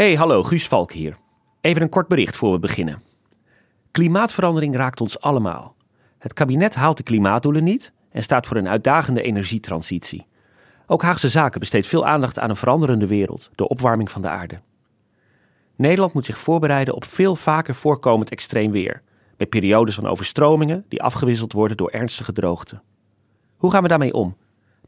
[0.00, 1.16] Hey, hallo, Guus Valk hier.
[1.60, 3.02] Even een kort bericht voor we beginnen.
[3.90, 5.74] Klimaatverandering raakt ons allemaal.
[6.18, 10.26] Het kabinet haalt de klimaatdoelen niet en staat voor een uitdagende energietransitie.
[10.86, 14.60] Ook Haagse Zaken besteedt veel aandacht aan een veranderende wereld, de opwarming van de aarde.
[15.76, 19.02] Nederland moet zich voorbereiden op veel vaker voorkomend extreem weer,
[19.36, 22.80] met periodes van overstromingen die afgewisseld worden door ernstige droogte.
[23.56, 24.36] Hoe gaan we daarmee om?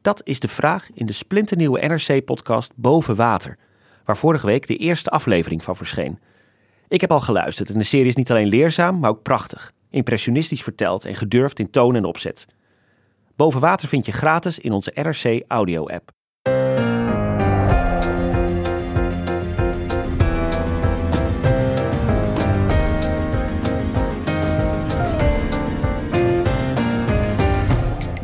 [0.02, 3.58] Dat is de vraag in de splinternieuwe NRC-podcast Boven Water,
[4.04, 6.18] waar vorige week de eerste aflevering van verscheen.
[6.88, 10.62] Ik heb al geluisterd en de serie is niet alleen leerzaam, maar ook prachtig, impressionistisch
[10.62, 12.46] verteld en gedurfd in toon en opzet.
[13.36, 16.10] Boven Water vind je gratis in onze NRC Audio-app.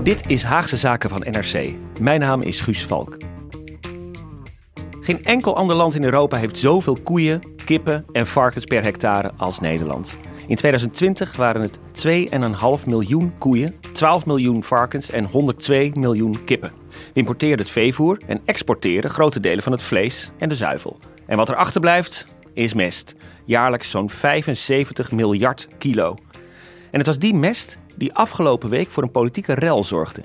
[0.08, 1.70] Dit is Haagse Zaken van NRC.
[2.00, 3.37] Mijn naam is Guus Valk.
[5.08, 9.60] Geen enkel ander land in Europa heeft zoveel koeien, kippen en varkens per hectare als
[9.60, 10.16] Nederland.
[10.46, 11.78] In 2020 waren het
[12.80, 16.72] 2,5 miljoen koeien, 12 miljoen varkens en 102 miljoen kippen.
[16.88, 20.98] We importeerden het veevoer en exporteerden grote delen van het vlees en de zuivel.
[21.26, 23.14] En wat er achterblijft is mest.
[23.44, 26.16] Jaarlijks zo'n 75 miljard kilo.
[26.90, 30.22] En het was die mest die afgelopen week voor een politieke rel zorgde.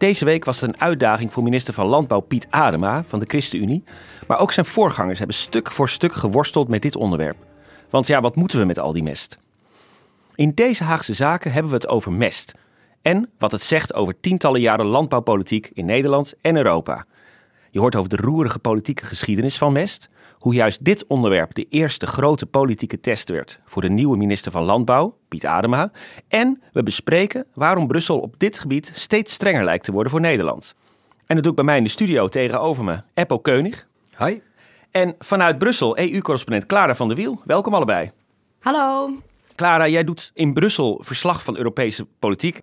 [0.00, 3.84] Deze week was het een uitdaging voor minister van Landbouw Piet Adema van de ChristenUnie.
[4.26, 7.36] Maar ook zijn voorgangers hebben stuk voor stuk geworsteld met dit onderwerp.
[7.90, 9.38] Want ja, wat moeten we met al die mest?
[10.34, 12.54] In deze Haagse zaken hebben we het over mest.
[13.02, 17.04] En wat het zegt over tientallen jaren landbouwpolitiek in Nederland en Europa.
[17.70, 20.08] Je hoort over de roerige politieke geschiedenis van mest.
[20.40, 24.62] Hoe juist dit onderwerp de eerste grote politieke test werd voor de nieuwe minister van
[24.62, 25.90] Landbouw, Piet Adema.
[26.28, 30.74] En we bespreken waarom Brussel op dit gebied steeds strenger lijkt te worden voor Nederland.
[31.26, 33.86] En dat doe ik bij mij in de studio tegenover me Eppo Keunig.
[34.18, 34.40] Hi.
[34.90, 37.40] En vanuit Brussel EU-correspondent Clara van der Wiel.
[37.44, 38.10] Welkom allebei.
[38.60, 39.10] Hallo.
[39.54, 42.60] Clara, jij doet in Brussel verslag van Europese politiek.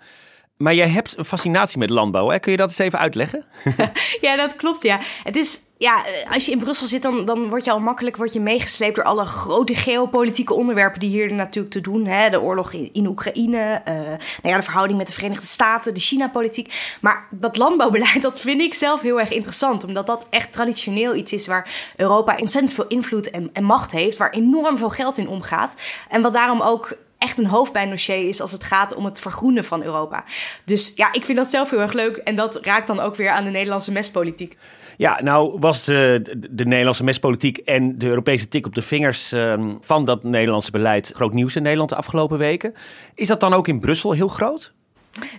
[0.58, 2.30] Maar jij hebt een fascinatie met landbouw.
[2.30, 2.40] Hè?
[2.40, 3.46] Kun je dat eens even uitleggen?
[4.22, 4.84] ja, dat klopt.
[4.84, 5.00] Ja.
[5.24, 8.34] Het is, ja, als je in Brussel zit, dan, dan word je al makkelijk word
[8.34, 12.06] je meegesleept door alle grote geopolitieke onderwerpen die hier natuurlijk te doen.
[12.06, 12.30] Hè?
[12.30, 16.00] De oorlog in, in Oekraïne, uh, nou ja, de verhouding met de Verenigde Staten, de
[16.00, 16.98] China-politiek.
[17.02, 19.84] Maar dat landbouwbeleid, dat vind ik zelf heel erg interessant.
[19.84, 24.18] Omdat dat echt traditioneel iets is waar Europa ontzettend veel invloed en, en macht heeft.
[24.18, 25.74] Waar enorm veel geld in omgaat.
[26.10, 29.84] En wat daarom ook echt een hoofdpijndossier is als het gaat om het vergroenen van
[29.84, 30.24] Europa.
[30.66, 32.18] Dus ja, ik vind dat zelf heel erg leuk.
[32.18, 34.58] En dat raakt dan ook weer aan de Nederlandse mestpolitiek.
[34.98, 39.54] Ja, nou was de, de, Nederlandse mestpolitiek en de Europese tik op de vingers uh,
[39.82, 42.74] van dat Nederlandse beleid groot nieuws in Nederland de afgelopen weken.
[43.16, 44.74] Is dat dan ook in Brussel heel groot?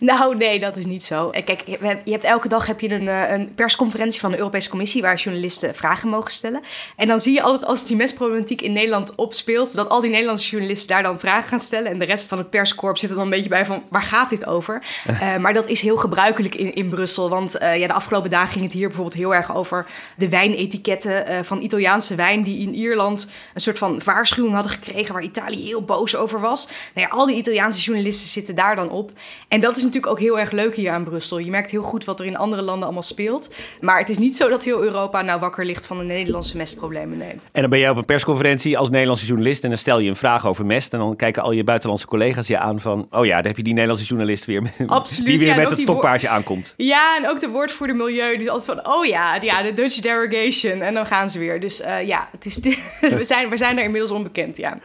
[0.01, 1.31] Nou, nee, dat is niet zo.
[1.31, 1.63] Eh, kijk,
[2.05, 5.17] je hebt elke dag heb je een, eh, een, persconferentie van de Europese Commissie waar
[5.17, 6.61] journalisten vragen mogen stellen.
[6.97, 10.51] En dan zie je altijd als die mestproblematiek in Nederland opspeelt, dat al die Nederlandse
[10.51, 11.91] journalisten daar dan vragen gaan stellen.
[11.91, 14.31] En de rest van het perskorps zit er dan een beetje bij van waar gaat
[14.31, 14.83] dit over?
[15.11, 17.29] Uh, maar dat is heel gebruikelijk in, in Brussel.
[17.29, 19.87] Want uh, ja, de afgelopen dagen ging het hier bijvoorbeeld heel erg over
[20.17, 25.13] de wijnetiketten uh, van Italiaanse wijn, die in Ierland een soort van waarschuwing hadden gekregen
[25.13, 26.69] waar Italië heel boos over was.
[26.95, 29.13] Nou ja, al die Italiaanse journalisten zitten daar dan op.
[29.49, 31.39] En dat is natuurlijk ook heel erg leuk hier aan Brussel.
[31.39, 33.55] Je merkt heel goed wat er in andere landen allemaal speelt.
[33.81, 37.19] Maar het is niet zo dat heel Europa nou wakker ligt van de Nederlandse mestproblemen.
[37.19, 37.31] Nee.
[37.53, 40.17] En dan ben je op een persconferentie als Nederlandse journalist en dan stel je een
[40.17, 40.93] vraag over mest.
[40.93, 43.63] En dan kijken al je buitenlandse collega's je aan van, oh ja, daar heb je
[43.63, 44.63] die Nederlandse journalist weer.
[44.87, 45.29] Absoluut.
[45.29, 46.75] Die weer met het stokpaardje aankomt.
[46.77, 48.37] Ja, en ook de woordvoerder milieu.
[48.37, 50.83] Die is altijd van, oh ja, ja de Dutch derogation.
[50.83, 51.61] En dan gaan ze weer.
[51.61, 52.61] Dus uh, ja, het is,
[53.01, 54.79] we, zijn, we zijn er inmiddels onbekend, ja.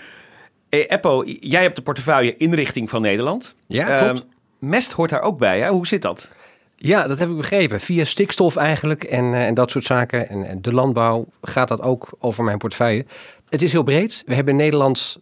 [0.69, 3.55] Hey, Eppo, jij hebt de portefeuille inrichting van Nederland.
[3.67, 4.25] Ja, klopt.
[4.63, 5.59] Mest hoort daar ook bij.
[5.59, 5.69] Hè?
[5.69, 6.31] Hoe zit dat?
[6.75, 7.79] Ja, dat heb ik begrepen.
[7.79, 10.29] Via stikstof eigenlijk en, uh, en dat soort zaken.
[10.29, 13.05] En, en, de landbouw gaat dat ook over mijn portefeuille.
[13.49, 14.23] Het is heel breed.
[14.25, 15.17] We hebben in Nederland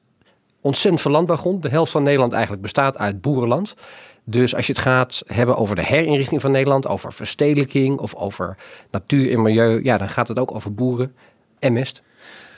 [0.61, 1.63] ontzettend veel landbouwgrond.
[1.63, 3.75] De helft van Nederland eigenlijk bestaat uit boerenland.
[4.23, 8.57] Dus als je het gaat hebben over de herinrichting van Nederland, over verstedelijking of over
[8.91, 11.15] natuur en milieu, ja, dan gaat het ook over boeren
[11.59, 12.01] en mest.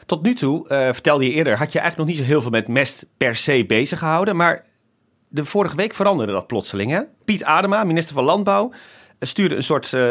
[0.05, 2.51] Tot nu toe, uh, vertelde je eerder, had je eigenlijk nog niet zo heel veel
[2.51, 4.35] met mest per se bezig gehouden.
[4.35, 4.65] Maar
[5.33, 6.91] de vorige week veranderde dat plotseling.
[6.91, 7.01] Hè?
[7.25, 8.71] Piet Adema, minister van Landbouw,
[9.19, 10.01] stuurde een soort uh,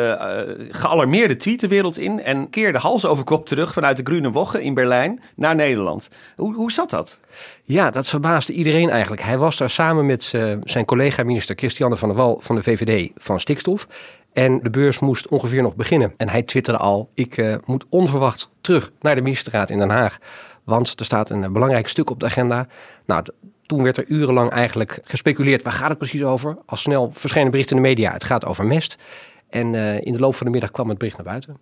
[0.68, 4.62] gealarmeerde tweet de wereld in en keerde hals over kop terug vanuit de Grüne Woche
[4.62, 6.08] in Berlijn naar Nederland.
[6.36, 7.18] Hoe, hoe zat dat?
[7.64, 9.22] Ja, dat verbaasde iedereen eigenlijk.
[9.22, 10.22] Hij was daar samen met
[10.64, 13.86] zijn collega minister Christiane van der Wal van de VVD van stikstof.
[14.32, 16.14] En de beurs moest ongeveer nog beginnen.
[16.16, 20.18] En hij twitterde al: Ik moet onverwacht terug naar de ministerraad in Den Haag.
[20.64, 22.66] Want er staat een belangrijk stuk op de agenda.
[23.06, 23.24] Nou,
[23.72, 26.58] toen werd er urenlang eigenlijk gespeculeerd, waar gaat het precies over?
[26.66, 28.98] Al snel verschenen berichten in de media, het gaat over mest.
[29.48, 31.56] En uh, in de loop van de middag kwam het bericht naar buiten.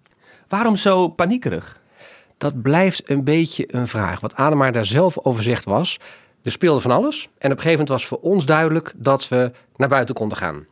[0.48, 1.80] Waarom zo paniekerig?
[2.38, 4.20] Dat blijft een beetje een vraag.
[4.20, 5.98] Wat Adema daar zelf over zegt was,
[6.42, 7.22] er speelde van alles.
[7.22, 10.66] En op een gegeven moment was voor ons duidelijk dat we naar buiten konden gaan.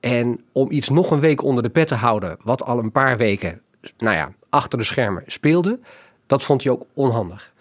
[0.00, 3.16] En om iets nog een week onder de pet te houden, wat al een paar
[3.16, 3.60] weken,
[3.98, 5.78] nou ja, achter de schermen speelde,
[6.26, 7.52] dat vond hij ook onhandig.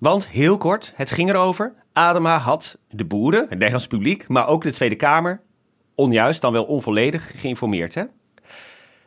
[0.00, 1.72] Want heel kort, het ging erover.
[1.92, 5.40] Adema had de boeren, het Nederlands publiek, maar ook de Tweede Kamer,
[5.94, 7.94] onjuist, dan wel onvolledig geïnformeerd.
[7.94, 8.04] Hè?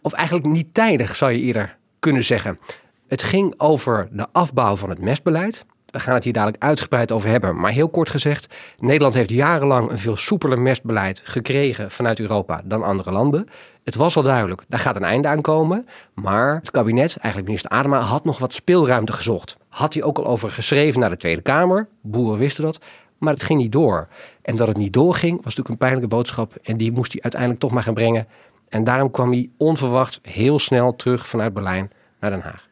[0.01, 2.59] Of eigenlijk niet tijdig, zou je eerder kunnen zeggen.
[3.07, 5.65] Het ging over de afbouw van het mestbeleid.
[5.93, 7.59] We gaan het hier dadelijk uitgebreid over hebben.
[7.59, 12.83] Maar heel kort gezegd, Nederland heeft jarenlang een veel soepeler mestbeleid gekregen vanuit Europa dan
[12.83, 13.47] andere landen.
[13.83, 15.87] Het was al duidelijk, daar gaat een einde aan komen.
[16.13, 19.57] Maar het kabinet, eigenlijk minister Adema, had nog wat speelruimte gezocht.
[19.69, 21.87] Had hij ook al over geschreven naar de Tweede Kamer.
[22.01, 22.79] Boeren wisten dat.
[23.17, 24.07] Maar het ging niet door.
[24.41, 26.55] En dat het niet doorging, was natuurlijk een pijnlijke boodschap.
[26.63, 28.27] En die moest hij uiteindelijk toch maar gaan brengen.
[28.69, 32.71] En daarom kwam hij onverwacht heel snel terug vanuit Berlijn naar Den Haag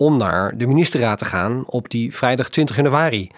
[0.00, 3.30] om naar de ministerraad te gaan op die vrijdag 20 januari.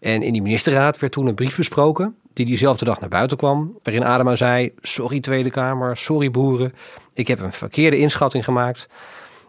[0.00, 3.78] En in die ministerraad werd toen een brief besproken, die diezelfde dag naar buiten kwam,
[3.82, 6.74] waarin Adema zei: Sorry Tweede Kamer, sorry boeren,
[7.14, 8.88] ik heb een verkeerde inschatting gemaakt.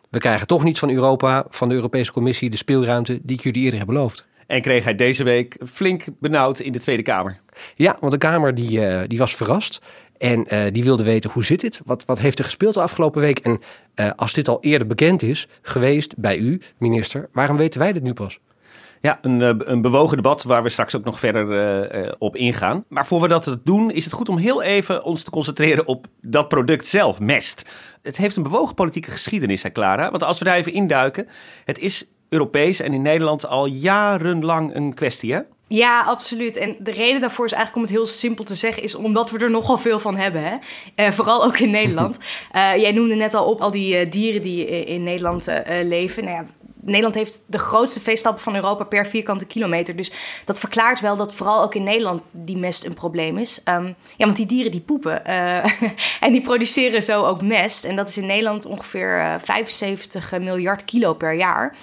[0.10, 3.63] We krijgen toch niet van Europa, van de Europese Commissie, de speelruimte die ik jullie
[3.63, 4.27] eerder heb beloofd.
[4.48, 7.39] En kreeg hij deze week flink benauwd in de Tweede Kamer.
[7.75, 9.81] Ja, want de Kamer die, uh, die was verrast.
[10.24, 11.81] En uh, die wilde weten hoe zit dit?
[11.86, 13.40] Wat, wat heeft er gespeeld de afgelopen week?
[13.40, 13.62] En
[13.96, 18.04] uh, als dit al eerder bekend is geweest bij u, minister, waarom weten wij dit
[18.04, 18.40] nu pas?
[19.00, 22.86] Ja, een, uh, een bewogen debat waar we straks ook nog verder op ingaan.
[22.88, 26.06] Maar voor we dat doen, is het goed om heel even ons te concentreren op
[26.22, 27.70] dat product zelf, mest.
[28.02, 30.12] Het heeft een bewogen politieke geschiedenis, hè Clara?
[30.12, 31.28] Want als we daar even induiken,
[31.66, 35.40] het is Europees en in Nederland al jarenlang een kwestie, hè?
[35.74, 36.58] Ja, absoluut.
[36.58, 39.38] En de reden daarvoor is eigenlijk om het heel simpel te zeggen, is omdat we
[39.38, 40.44] er nogal veel van hebben.
[40.44, 40.56] Hè?
[40.96, 42.20] Uh, vooral ook in Nederland.
[42.56, 45.48] Uh, jij noemde net al op al die uh, dieren die in Nederland
[45.84, 46.24] leven.
[46.24, 46.46] Nou ja,
[46.81, 49.96] Nederland heeft de grootste veestappen van Europa per vierkante kilometer.
[49.96, 50.12] Dus
[50.46, 53.62] dat verklaart wel dat vooral ook in Nederland die mest een probleem is.
[53.66, 55.25] Um, ja, want die dieren die poepen.
[56.25, 57.84] en die produceren zo ook mest.
[57.84, 61.75] En dat is in Nederland ongeveer 75 miljard kilo per jaar.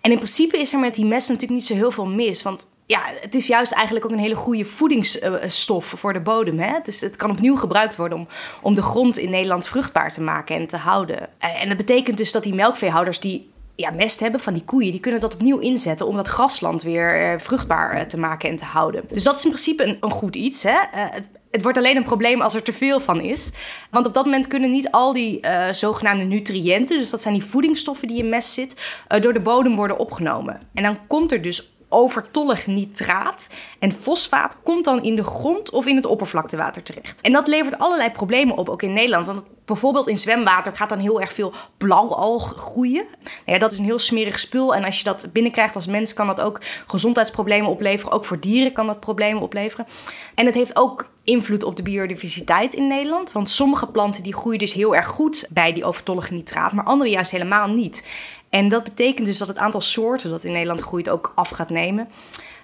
[0.00, 2.42] En in principe is er met die mest natuurlijk niet zo heel veel mis.
[2.42, 6.58] Want ja, het is juist eigenlijk ook een hele goede voedingsstof voor de bodem.
[6.58, 6.72] Hè?
[6.82, 8.28] Dus het kan opnieuw gebruikt worden om,
[8.62, 11.28] om de grond in Nederland vruchtbaar te maken en te houden.
[11.38, 15.00] En dat betekent dus dat die melkveehouders die ja, mest hebben van die koeien, die
[15.00, 19.04] kunnen dat opnieuw inzetten om dat grasland weer uh, vruchtbaar te maken en te houden.
[19.08, 20.62] Dus dat is in principe een, een goed iets.
[20.62, 20.78] Hè?
[20.90, 23.52] Het, het, wordt alleen een probleem als er te veel van is.
[23.90, 25.40] Want op dat moment kunnen niet al die
[25.70, 28.76] zogenaamde nutriënten, dus dat zijn die voedingsstoffen die in mest zit,
[29.20, 30.60] door de bodem worden opgenomen.
[30.74, 33.48] En dan komt er dus overtollig nitraat.
[33.78, 37.20] En fosfaat komt dan in de grond of in het oppervlaktewater terecht.
[37.20, 39.26] En dat levert allerlei problemen op, ook in Nederland.
[39.26, 43.06] Want bijvoorbeeld in zwemwater gaat dan heel erg veel blauwalg groeien.
[43.22, 44.74] Nou ja, dat is een heel smerig spul.
[44.74, 48.12] En als je dat binnenkrijgt als mens, kan dat ook gezondheidsproblemen opleveren.
[48.12, 49.86] Ook voor dieren kan dat problemen opleveren.
[50.34, 53.32] En het heeft ook invloed op de biodiversiteit in Nederland.
[53.32, 57.10] Want sommige planten die groeien dus heel erg goed bij die overtollige nitraat, maar andere
[57.10, 58.04] juist helemaal niet.
[58.50, 61.70] En dat betekent dus dat het aantal soorten dat in Nederland groeit ook af gaat
[61.70, 62.08] nemen.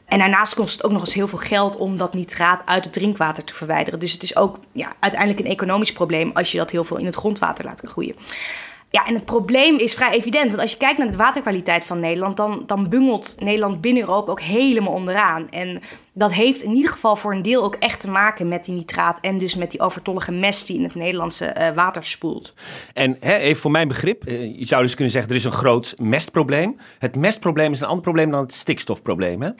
[0.04, 2.92] En daarnaast kost het ook nog eens heel veel geld om dat nitraat uit het
[2.92, 3.98] drinkwater te verwijderen.
[3.98, 7.06] Dus het is ook ja, uiteindelijk een economisch probleem als je dat heel veel in
[7.06, 8.14] het grondwater laat groeien.
[8.94, 10.48] Ja, en het probleem is vrij evident.
[10.48, 14.30] Want als je kijkt naar de waterkwaliteit van Nederland, dan, dan bungelt Nederland binnen Europa
[14.30, 15.50] ook helemaal onderaan.
[15.50, 15.80] En
[16.12, 19.18] dat heeft in ieder geval voor een deel ook echt te maken met die nitraat
[19.20, 22.54] en dus met die overtollige mest die in het Nederlandse uh, water spoelt.
[22.92, 25.52] En hè, even voor mijn begrip, uh, je zou dus kunnen zeggen er is een
[25.52, 26.76] groot mestprobleem.
[26.98, 29.42] Het mestprobleem is een ander probleem dan het stikstofprobleem.
[29.42, 29.50] Hè?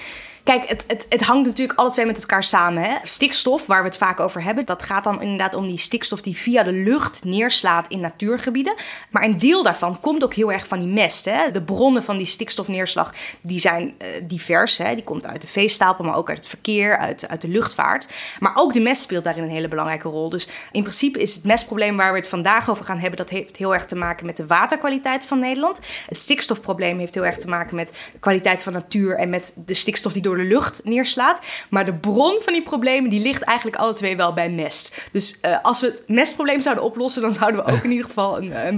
[0.44, 2.82] Kijk, het, het, het hangt natuurlijk alle twee met elkaar samen.
[2.82, 2.94] Hè?
[3.02, 6.36] Stikstof, waar we het vaak over hebben, dat gaat dan inderdaad om die stikstof die
[6.36, 8.74] via de lucht neerslaat in natuurgebieden.
[9.10, 11.24] Maar een deel daarvan komt ook heel erg van die mest.
[11.24, 11.50] Hè?
[11.50, 14.78] De bronnen van die stikstofneerslag die zijn uh, divers.
[14.78, 14.94] Hè?
[14.94, 18.08] Die komt uit de veestapel, maar ook uit het verkeer, uit, uit de luchtvaart.
[18.38, 20.28] Maar ook de mest speelt daarin een hele belangrijke rol.
[20.28, 23.56] Dus in principe is het mestprobleem waar we het vandaag over gaan hebben, dat heeft
[23.56, 25.80] heel erg te maken met de waterkwaliteit van Nederland.
[26.08, 29.74] Het stikstofprobleem heeft heel erg te maken met de kwaliteit van natuur en met de
[29.74, 31.40] stikstof die door de lucht neerslaat.
[31.70, 34.96] Maar de bron van die problemen die ligt eigenlijk alle twee wel bij mest.
[35.12, 38.36] Dus uh, als we het mestprobleem zouden oplossen, dan zouden we ook in ieder geval
[38.36, 38.76] een, een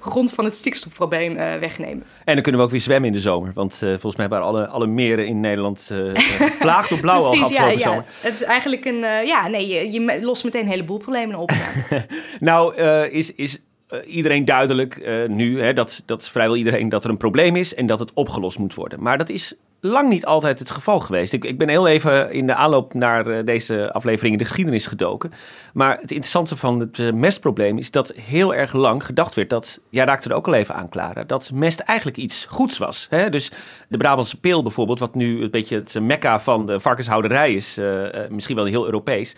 [0.00, 2.04] grond van het stikstofprobleem uh, wegnemen.
[2.24, 3.52] En dan kunnen we ook weer zwemmen in de zomer.
[3.54, 7.78] Want uh, volgens mij waren alle, alle meren in Nederland geplaagd door blauw al afgelopen
[7.78, 8.04] ja.
[8.20, 9.00] Het is eigenlijk een...
[9.26, 11.52] ja, nee, je, je lost meteen een heleboel problemen op.
[12.40, 12.76] nou,
[13.10, 13.58] is, is
[14.06, 17.98] iedereen duidelijk nu, hè, dat, dat vrijwel iedereen, dat er een probleem is en dat
[17.98, 19.02] het opgelost moet worden.
[19.02, 21.32] Maar dat is lang niet altijd het geval geweest.
[21.32, 24.86] Ik, ik ben heel even in de aanloop naar eh, deze aflevering in de geschiedenis
[24.86, 25.32] gedoken.
[25.72, 29.80] Maar het interessante van het eh, mestprobleem is dat heel erg lang gedacht werd dat,
[29.88, 33.06] jij raakte er ook al even aan, Clara, dat mest eigenlijk iets goeds was.
[33.10, 33.30] Hè?
[33.30, 33.50] Dus
[33.88, 38.06] de Brabantse peel bijvoorbeeld, wat nu een beetje het mekka van de varkenshouderij is, uh,
[38.28, 39.34] misschien wel heel Europees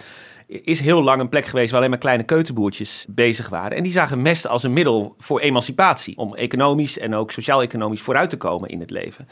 [0.47, 3.77] is heel lang een plek geweest waar alleen maar kleine keutenboertjes bezig waren.
[3.77, 6.17] En die zagen mest als een middel voor emancipatie.
[6.17, 9.29] Om economisch en ook sociaal-economisch vooruit te komen in het leven.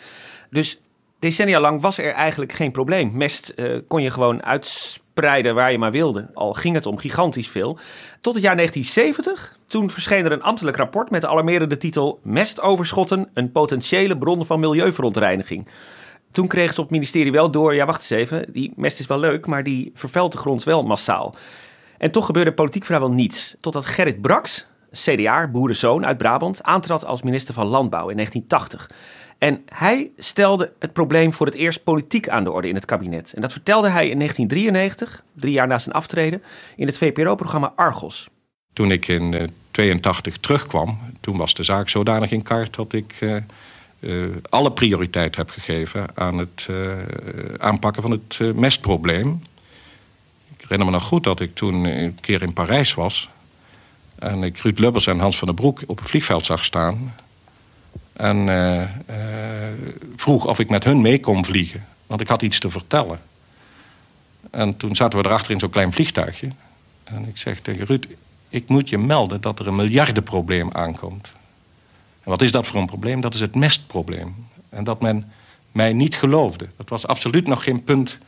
[0.50, 0.81] Dus
[1.23, 3.11] decennia lang was er eigenlijk geen probleem.
[3.14, 6.31] Mest uh, kon je gewoon uitspreiden waar je maar wilde.
[6.35, 7.79] Al ging het om gigantisch veel.
[8.21, 9.59] Tot het jaar 1970.
[9.67, 14.61] Toen verscheen er een ambtelijk rapport met de alarmerende titel Mestoverschotten, een potentiële bron van
[14.61, 15.69] milieuverontreiniging.
[16.31, 19.07] Toen kregen ze op het ministerie wel door, ja wacht eens even, die mest is
[19.07, 21.35] wel leuk, maar die vervuilt de grond wel massaal.
[21.99, 23.55] En toch gebeurde politiek vrijwel niets.
[23.61, 28.91] Totdat Gerrit Brax, CDA, boerenzoon uit Brabant, aantrad als minister van Landbouw in 1980.
[29.43, 33.33] En hij stelde het probleem voor het eerst politiek aan de orde in het kabinet.
[33.33, 36.43] En dat vertelde hij in 1993, drie jaar na zijn aftreden,
[36.77, 38.29] in het VPRO-programma Argos.
[38.73, 43.37] Toen ik in 1982 terugkwam, toen was de zaak zodanig in kaart dat ik uh,
[44.01, 46.69] uh, alle prioriteit heb gegeven aan het
[47.59, 49.43] aanpakken van het mestprobleem.
[50.57, 53.31] Ik herinner me nog goed dat ik toen een keer in Parijs was
[54.19, 57.15] en ik Ruud Lubbers en Hans van der Broek op het vliegveld zag staan.
[58.12, 58.87] En uh, uh,
[60.16, 61.85] vroeg of ik met hun mee kon vliegen.
[62.07, 63.21] Want ik had iets te vertellen.
[64.50, 66.49] En toen zaten we erachter in zo'n klein vliegtuigje.
[67.04, 68.07] En ik zeg tegen Ruud,
[68.49, 71.33] ik moet je melden dat er een miljardenprobleem aankomt.
[72.23, 73.21] En wat is dat voor een probleem?
[73.21, 74.47] Dat is het mestprobleem.
[74.69, 75.33] En dat men
[75.73, 76.66] mij niet geloofde.
[76.76, 78.19] Dat was absoluut nog geen punt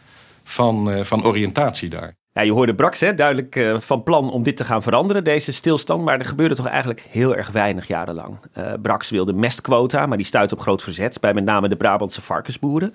[0.44, 2.14] van, uh, van oriëntatie daar.
[2.34, 5.52] Ja, je hoorde Brax hè, duidelijk uh, van plan om dit te gaan veranderen, deze
[5.52, 6.04] stilstand.
[6.04, 8.38] Maar er gebeurde toch eigenlijk heel erg weinig jarenlang.
[8.58, 12.22] Uh, Brax wilde mestquota, maar die stuitte op groot verzet bij met name de Brabantse
[12.22, 12.94] varkensboeren.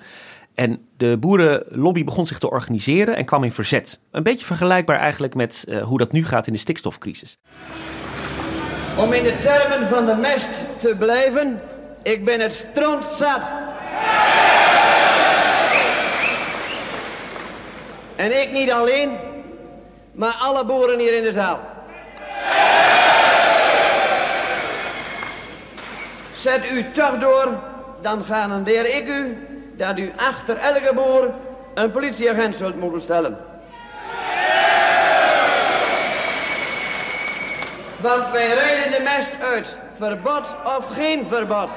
[0.55, 3.99] En de boerenlobby begon zich te organiseren en kwam in verzet.
[4.11, 7.37] Een beetje vergelijkbaar eigenlijk met uh, hoe dat nu gaat in de stikstofcrisis.
[8.97, 11.61] Om in de termen van de mest te blijven,
[12.03, 13.43] ik ben het strontzat.
[18.15, 19.09] En ik niet alleen,
[20.19, 21.59] maar alle boeren hier in de zaal.
[26.31, 27.47] Zet u toch door,
[28.01, 29.47] dan garandeer ik u
[29.77, 31.33] dat u achter elke boer
[31.73, 33.37] een politieagent zult moeten stellen.
[37.97, 41.69] Want wij rijden de mest uit, verbod of geen verbod.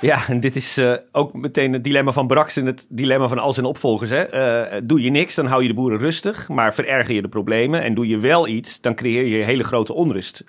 [0.00, 3.38] Ja, en dit is uh, ook meteen het dilemma van Brax en het dilemma van
[3.38, 4.10] al zijn opvolgers.
[4.10, 4.34] Hè?
[4.72, 7.82] Uh, doe je niks, dan hou je de boeren rustig, maar vererger je de problemen.
[7.82, 10.44] En doe je wel iets, dan creëer je hele grote onrust.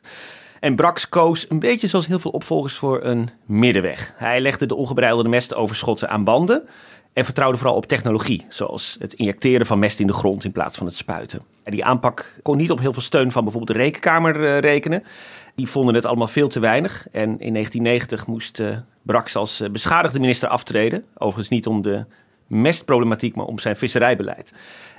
[0.60, 4.14] En Brax koos een beetje zoals heel veel opvolgers voor een middenweg.
[4.16, 6.64] Hij legde de ongebreidelde mestoverschotten aan banden
[7.14, 10.78] en vertrouwde vooral op technologie, zoals het injecteren van mest in de grond in plaats
[10.78, 11.42] van het spuiten.
[11.64, 15.04] En die aanpak kon niet op heel veel steun van bijvoorbeeld de rekenkamer uh, rekenen.
[15.56, 17.08] Die vonden het allemaal veel te weinig.
[17.12, 21.04] En in 1990 moest uh, Brax als uh, beschadigde minister aftreden.
[21.14, 22.06] Overigens niet om de
[22.52, 24.54] mestproblematiek, maar om zijn visserijbeleid.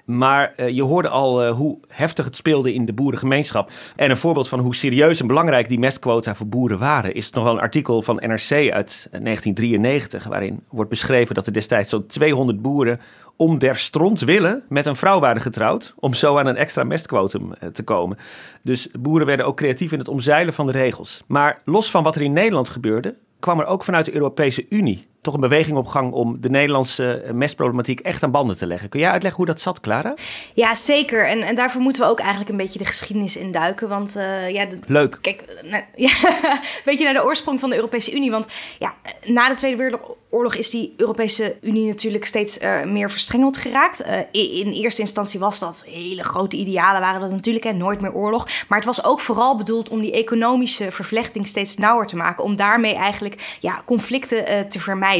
[0.05, 3.71] Maar uh, je hoorde al hoe heftig het speelde in de boerengemeenschap.
[3.97, 7.45] En een voorbeeld van hoe serieus en belangrijk die mestquota voor boeren waren, is nog
[7.45, 12.63] wel een artikel van NRC uit 1993, waarin wordt beschreven dat er destijds zo'n 200
[12.63, 13.01] boeren
[13.37, 17.53] om der stront willen met een vrouw waren getrouwd om zo aan een extra mestquotum
[17.53, 18.19] eh, te komen.
[18.63, 21.23] Dus boeren werden ook creatief in het omzeilen van de regels.
[21.27, 25.11] Maar los van wat er in Nederland gebeurde, kwam er ook vanuit de Europese Unie
[25.23, 28.89] toch een beweging op gang om de Nederlandse mestproblematiek echt aan banden te leggen.
[28.89, 30.15] Kun jij uitleggen hoe dat zat, Clara?
[30.55, 31.29] Ja, zeker.
[31.29, 33.89] En, en daarvoor moeten we ook eigenlijk een beetje de geschiedenis induiken.
[33.89, 35.19] Want uh, ja, leuk.
[35.21, 38.31] Kijk, nou, ja, een beetje naar de oorsprong van de Europese Unie.
[38.31, 38.47] Want
[38.79, 44.03] ja, na de Tweede Wereldoorlog is die Europese Unie natuurlijk steeds uh, meer verstrengeld geraakt.
[44.07, 48.13] Uh, in eerste instantie was dat hele grote idealen waren dat natuurlijk en nooit meer
[48.15, 48.49] oorlog.
[48.69, 52.45] Maar het was ook vooral bedoeld om die economische vervlechting steeds nauwer te maken.
[52.45, 55.12] Om daarmee eigenlijk ja, conflicten te vermijden.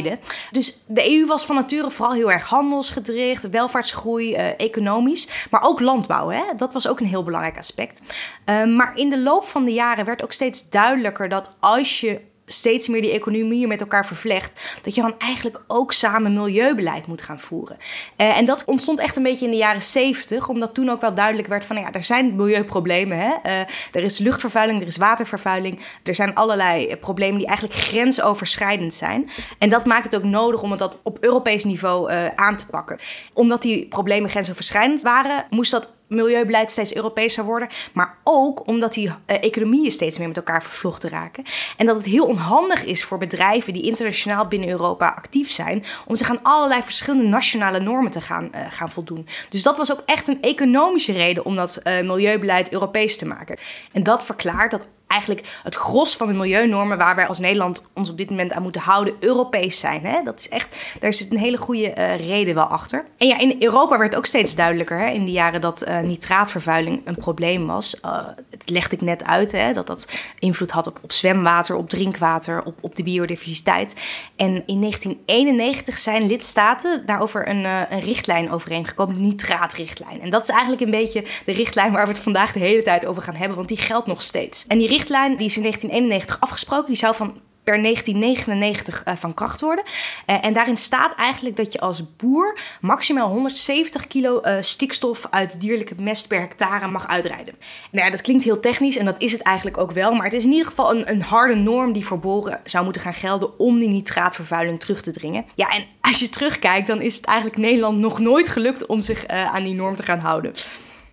[0.51, 5.47] Dus de EU was van nature vooral heel erg handelsgedreigd, welvaartsgroei, economisch.
[5.49, 6.29] Maar ook landbouw.
[6.29, 6.43] Hè?
[6.57, 7.99] Dat was ook een heel belangrijk aspect.
[8.45, 12.21] Uh, maar in de loop van de jaren werd ook steeds duidelijker dat als je
[12.45, 17.21] steeds meer die economieën met elkaar vervlecht, dat je dan eigenlijk ook samen milieubeleid moet
[17.21, 17.77] gaan voeren.
[18.17, 21.13] Uh, en dat ontstond echt een beetje in de jaren 70, omdat toen ook wel
[21.13, 23.17] duidelijk werd van, nou ja, er zijn milieuproblemen.
[23.17, 23.29] Hè?
[23.45, 23.59] Uh,
[23.91, 29.29] er is luchtvervuiling, er is watervervuiling, er zijn allerlei problemen die eigenlijk grensoverschrijdend zijn.
[29.57, 32.99] En dat maakt het ook nodig om het dat op Europees niveau aan te pakken.
[33.33, 37.69] Omdat die problemen grensoverschrijdend waren, moest dat milieubeleid steeds Europeeser worden.
[37.93, 41.43] Maar ook omdat die uh, economieën steeds meer met elkaar vervlochten raken.
[41.77, 45.83] En dat het heel onhandig is voor bedrijven die internationaal binnen Europa actief zijn.
[46.05, 49.27] om zich aan allerlei verschillende nationale normen te gaan, uh, gaan voldoen.
[49.49, 53.57] Dus dat was ook echt een economische reden om dat uh, milieubeleid Europees te maken.
[53.91, 58.09] En dat verklaart dat eigenlijk het gros van de milieunormen waar wij als Nederland ons
[58.09, 60.05] op dit moment aan moeten houden, Europees zijn.
[60.05, 60.23] Hè?
[60.23, 63.05] Dat is echt, daar zit een hele goede uh, reden wel achter.
[63.17, 67.01] En ja, in Europa werd ook steeds duidelijker hè, in die jaren dat uh, nitraatvervuiling
[67.05, 67.99] een probleem was.
[68.05, 71.89] Uh, het legde ik net uit, hè, dat dat invloed had op, op zwemwater, op
[71.89, 73.95] drinkwater, op, op de biodiversiteit.
[74.35, 80.21] En in 1991 zijn lidstaten daarover een, een richtlijn overeengekomen, de nitraatrichtlijn.
[80.21, 83.05] En dat is eigenlijk een beetje de richtlijn waar we het vandaag de hele tijd
[83.05, 84.65] over gaan hebben, want die geldt nog steeds.
[84.67, 86.87] En die richtlijn die is in 1991 afgesproken.
[86.87, 89.83] Die zou van per 1999 uh, van kracht worden.
[90.27, 95.59] Uh, en daarin staat eigenlijk dat je als boer maximaal 170 kilo uh, stikstof uit
[95.59, 97.55] dierlijke mest per hectare mag uitrijden.
[97.91, 100.13] Nou ja, dat klinkt heel technisch en dat is het eigenlijk ook wel.
[100.13, 103.01] Maar het is in ieder geval een, een harde norm die voor boren zou moeten
[103.01, 105.45] gaan gelden om die nitraatvervuiling terug te dringen.
[105.55, 109.27] Ja, en als je terugkijkt, dan is het eigenlijk Nederland nog nooit gelukt om zich
[109.27, 110.53] aan die norm te gaan houden.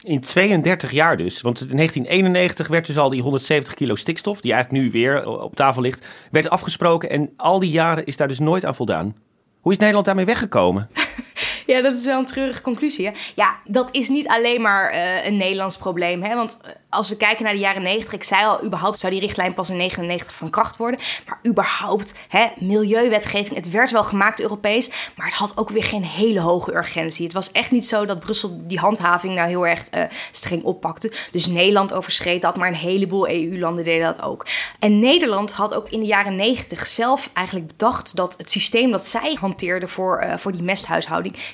[0.02, 1.40] In 32 jaar dus.
[1.40, 5.54] Want in 1991 werd dus al die 170 kilo stikstof, die eigenlijk nu weer op
[5.54, 7.10] tafel ligt, werd afgesproken.
[7.10, 9.16] En al die jaren is daar dus nooit aan voldaan.
[9.60, 10.88] Hoe is Nederland daarmee weggekomen?
[11.66, 13.06] ja, dat is wel een treurige conclusie.
[13.06, 13.12] Hè?
[13.34, 16.22] Ja, dat is niet alleen maar uh, een Nederlands probleem.
[16.22, 16.34] Hè?
[16.34, 16.60] Want
[16.90, 19.70] als we kijken naar de jaren 90, ik zei al, überhaupt zou die richtlijn pas
[19.70, 21.00] in 99 van kracht worden.
[21.26, 26.04] Maar überhaupt, hè, milieuwetgeving, het werd wel gemaakt Europees, maar het had ook weer geen
[26.04, 27.24] hele hoge urgentie.
[27.24, 31.12] Het was echt niet zo dat Brussel die handhaving nou heel erg uh, streng oppakte.
[31.32, 34.46] Dus Nederland overschreed dat, maar een heleboel EU-landen deden dat ook.
[34.78, 39.04] En Nederland had ook in de jaren 90 zelf eigenlijk bedacht dat het systeem dat
[39.04, 40.62] zij hanteerde voor, voor die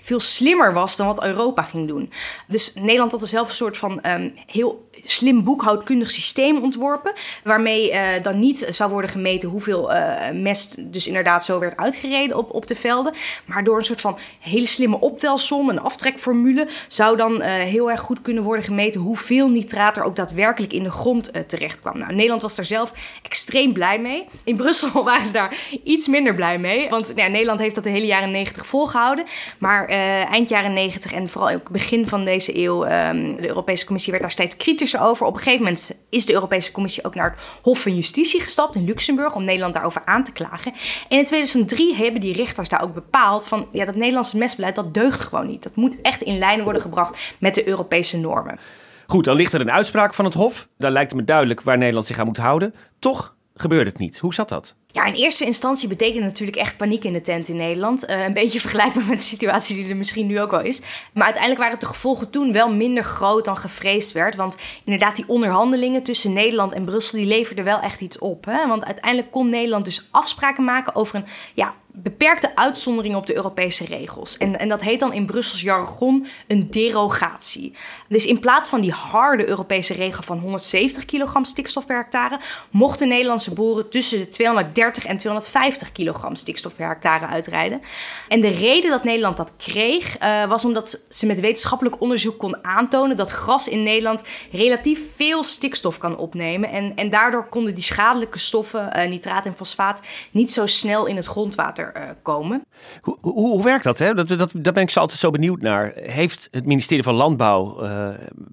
[0.02, 2.12] veel slimmer was dan wat Europa ging doen.
[2.46, 7.12] Dus Nederland had er zelf een soort van um, heel slim boekhoudkundig systeem ontworpen.
[7.44, 12.36] Waarmee uh, dan niet zou worden gemeten hoeveel uh, mest dus inderdaad zo werd uitgereden
[12.36, 13.14] op, op de velden.
[13.44, 18.00] Maar door een soort van hele slimme optelsom, een aftrekformule, zou dan uh, heel erg
[18.00, 21.98] goed kunnen worden gemeten hoeveel nitraat er ook daadwerkelijk in de grond terecht kwam.
[21.98, 22.92] Nou, Nederland was daar zelf
[23.22, 24.26] extreem blij mee.
[24.44, 26.88] In Brussel waren ze daar iets minder blij mee.
[26.88, 29.24] Want ja, Nederland heeft dat de hele jaren 90 volgehouden.
[29.58, 29.88] Maar
[30.28, 34.24] eind jaren 90 en vooral ook begin van deze eeuw, um, de Europese Commissie werd
[34.24, 35.26] daar steeds kritischer over.
[35.26, 38.74] Op een gegeven moment is de Europese Commissie ook naar het Hof van Justitie gestapt
[38.74, 40.72] in Luxemburg om Nederland daarover aan te klagen.
[41.08, 44.94] En in 2003 hebben die rechters daar ook bepaald van ja, dat Nederlandse mestbeleid dat
[44.94, 45.62] deugt gewoon niet.
[45.62, 48.58] Dat moet echt in lijn worden gebracht met de Europese normen.
[49.06, 50.68] Goed, dan ligt er een uitspraak van het Hof.
[50.78, 52.74] Daar lijkt me duidelijk waar Nederland zich aan moet houden.
[52.98, 54.18] Toch gebeurde het niet.
[54.18, 54.74] Hoe zat dat?
[54.96, 58.10] Ja, in eerste instantie betekent natuurlijk echt paniek in de tent in Nederland.
[58.10, 60.80] Uh, een beetje vergelijkbaar met de situatie die er misschien nu ook wel is.
[61.12, 64.36] Maar uiteindelijk waren de gevolgen toen wel minder groot dan gevreesd werd.
[64.36, 67.18] Want inderdaad, die onderhandelingen tussen Nederland en Brussel...
[67.18, 68.44] die leverden wel echt iets op.
[68.44, 68.66] Hè?
[68.66, 71.24] Want uiteindelijk kon Nederland dus afspraken maken over een...
[71.54, 74.36] Ja, beperkte uitzonderingen op de Europese regels.
[74.36, 77.72] En, en dat heet dan in Brussels jargon een derogatie.
[78.08, 83.08] Dus in plaats van die harde Europese regel van 170 kilogram stikstof per hectare, mochten
[83.08, 87.80] Nederlandse boeren tussen de 230 en 250 kilogram stikstof per hectare uitrijden.
[88.28, 92.64] En de reden dat Nederland dat kreeg, uh, was omdat ze met wetenschappelijk onderzoek kon
[92.64, 96.70] aantonen dat gras in Nederland relatief veel stikstof kan opnemen.
[96.70, 101.16] En, en daardoor konden die schadelijke stoffen, uh, nitraat en fosfaat, niet zo snel in
[101.16, 102.64] het grondwater uh, komen.
[103.00, 104.14] Hoe, hoe, hoe, werkt dat, hè?
[104.14, 104.52] Dat, dat?
[104.52, 105.92] Ben ik zo altijd zo benieuwd naar.
[105.94, 107.84] Heeft het ministerie van Landbouw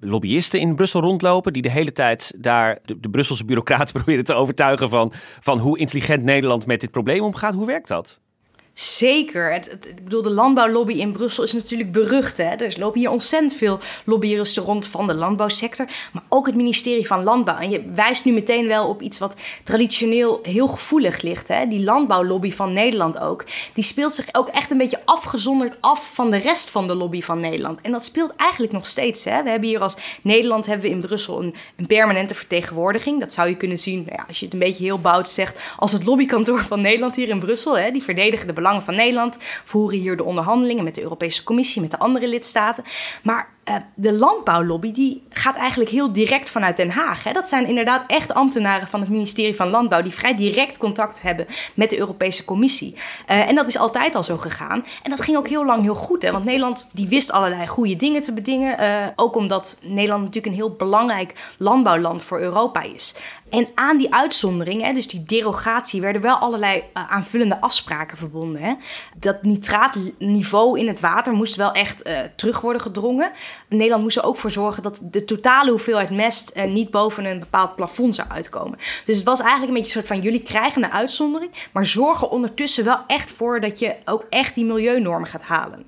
[0.00, 1.52] lobbyisten in Brussel rondlopen...
[1.52, 4.88] die de hele tijd daar de, de Brusselse bureaucraten proberen te overtuigen...
[4.88, 7.54] Van, van hoe intelligent Nederland met dit probleem omgaat?
[7.54, 8.20] Hoe werkt dat?
[8.74, 9.52] Zeker.
[9.52, 12.36] Het, ik bedoel, de landbouwlobby in Brussel is natuurlijk berucht.
[12.36, 12.44] Hè?
[12.44, 15.86] Er lopen hier ontzettend veel lobbyisten rond van de landbouwsector.
[16.12, 17.56] Maar ook het ministerie van Landbouw.
[17.56, 21.48] En je wijst nu meteen wel op iets wat traditioneel heel gevoelig ligt.
[21.48, 21.66] Hè?
[21.66, 23.44] Die landbouwlobby van Nederland ook.
[23.74, 27.22] Die speelt zich ook echt een beetje afgezonderd af van de rest van de lobby
[27.22, 27.80] van Nederland.
[27.82, 29.24] En dat speelt eigenlijk nog steeds.
[29.24, 29.42] Hè?
[29.42, 33.20] We hebben hier als Nederland hebben we in Brussel een, een permanente vertegenwoordiging.
[33.20, 35.60] Dat zou je kunnen zien, nou ja, als je het een beetje heel bout zegt,
[35.76, 37.78] als het lobbykantoor van Nederland hier in Brussel.
[37.78, 37.90] Hè?
[37.90, 41.90] Die verdedigen de belangen van Nederland, voeren hier de onderhandelingen met de Europese Commissie, met
[41.90, 42.84] de andere lidstaten.
[43.22, 47.24] Maar eh, de landbouwlobby die gaat eigenlijk heel direct vanuit Den Haag.
[47.24, 47.32] Hè?
[47.32, 51.46] Dat zijn inderdaad echt ambtenaren van het ministerie van Landbouw die vrij direct contact hebben
[51.74, 52.94] met de Europese Commissie.
[53.26, 54.84] Eh, en dat is altijd al zo gegaan.
[55.02, 56.22] En dat ging ook heel lang heel goed.
[56.22, 56.32] Hè?
[56.32, 58.78] Want Nederland die wist allerlei goede dingen te bedingen.
[58.78, 63.14] eh, ook omdat Nederland natuurlijk een heel belangrijk landbouwland voor Europa is.
[63.54, 68.62] En aan die uitzondering, hè, dus die derogatie, werden wel allerlei eh, aanvullende afspraken verbonden.
[68.62, 68.74] Hè.
[69.16, 73.32] Dat nitraatniveau in het water moest wel echt eh, terug worden gedrongen.
[73.68, 77.38] Nederland moest er ook voor zorgen dat de totale hoeveelheid mest eh, niet boven een
[77.38, 78.78] bepaald plafond zou uitkomen.
[79.04, 82.30] Dus het was eigenlijk een beetje een soort van: jullie krijgen een uitzondering, maar zorgen
[82.30, 85.84] ondertussen wel echt voor dat je ook echt die milieunormen gaat halen.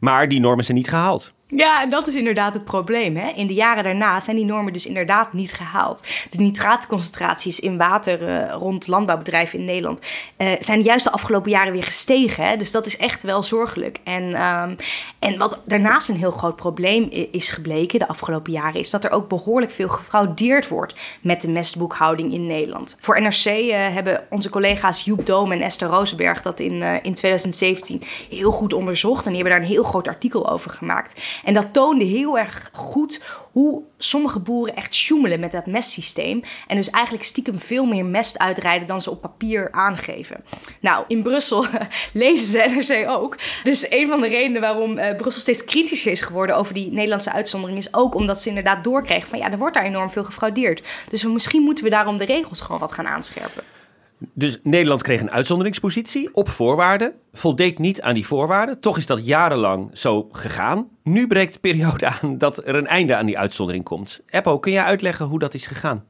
[0.00, 1.32] Maar die normen zijn niet gehaald.
[1.56, 3.16] Ja, en dat is inderdaad het probleem.
[3.16, 3.28] Hè?
[3.28, 6.02] In de jaren daarna zijn die normen dus inderdaad niet gehaald.
[6.30, 10.00] De nitraatconcentraties in water eh, rond landbouwbedrijven in Nederland
[10.36, 12.44] eh, zijn juist de afgelopen jaren weer gestegen.
[12.44, 12.56] Hè?
[12.56, 13.98] Dus dat is echt wel zorgelijk.
[14.04, 14.74] En, ehm,
[15.18, 19.10] en wat daarnaast een heel groot probleem is gebleken de afgelopen jaren, is dat er
[19.10, 22.96] ook behoorlijk veel gefraudeerd wordt met de mestboekhouding in Nederland.
[23.00, 28.02] Voor NRC eh, hebben onze collega's Joep Doom en Esther Rosenberg dat in, in 2017
[28.30, 29.26] heel goed onderzocht.
[29.26, 31.20] En die hebben daar een heel groot artikel over gemaakt.
[31.44, 33.22] En dat toonde heel erg goed
[33.52, 36.42] hoe sommige boeren echt sjoemelen met dat mestsysteem.
[36.66, 40.44] En dus eigenlijk stiekem veel meer mest uitrijden dan ze op papier aangeven.
[40.80, 41.66] Nou, in Brussel
[42.12, 43.36] lezen ze NRC ook.
[43.64, 47.32] Dus een van de redenen waarom eh, Brussel steeds kritischer is geworden over die Nederlandse
[47.32, 47.78] uitzondering...
[47.78, 50.82] is ook omdat ze inderdaad doorkregen van ja, er wordt daar enorm veel gefraudeerd.
[51.10, 53.64] Dus misschien moeten we daarom de regels gewoon wat gaan aanscherpen.
[54.32, 58.80] Dus Nederland kreeg een uitzonderingspositie op voorwaarden, voldeed niet aan die voorwaarden.
[58.80, 60.88] Toch is dat jarenlang zo gegaan.
[61.02, 64.20] Nu breekt de periode aan dat er een einde aan die uitzondering komt.
[64.26, 66.04] Eppo, kun jij uitleggen hoe dat is gegaan?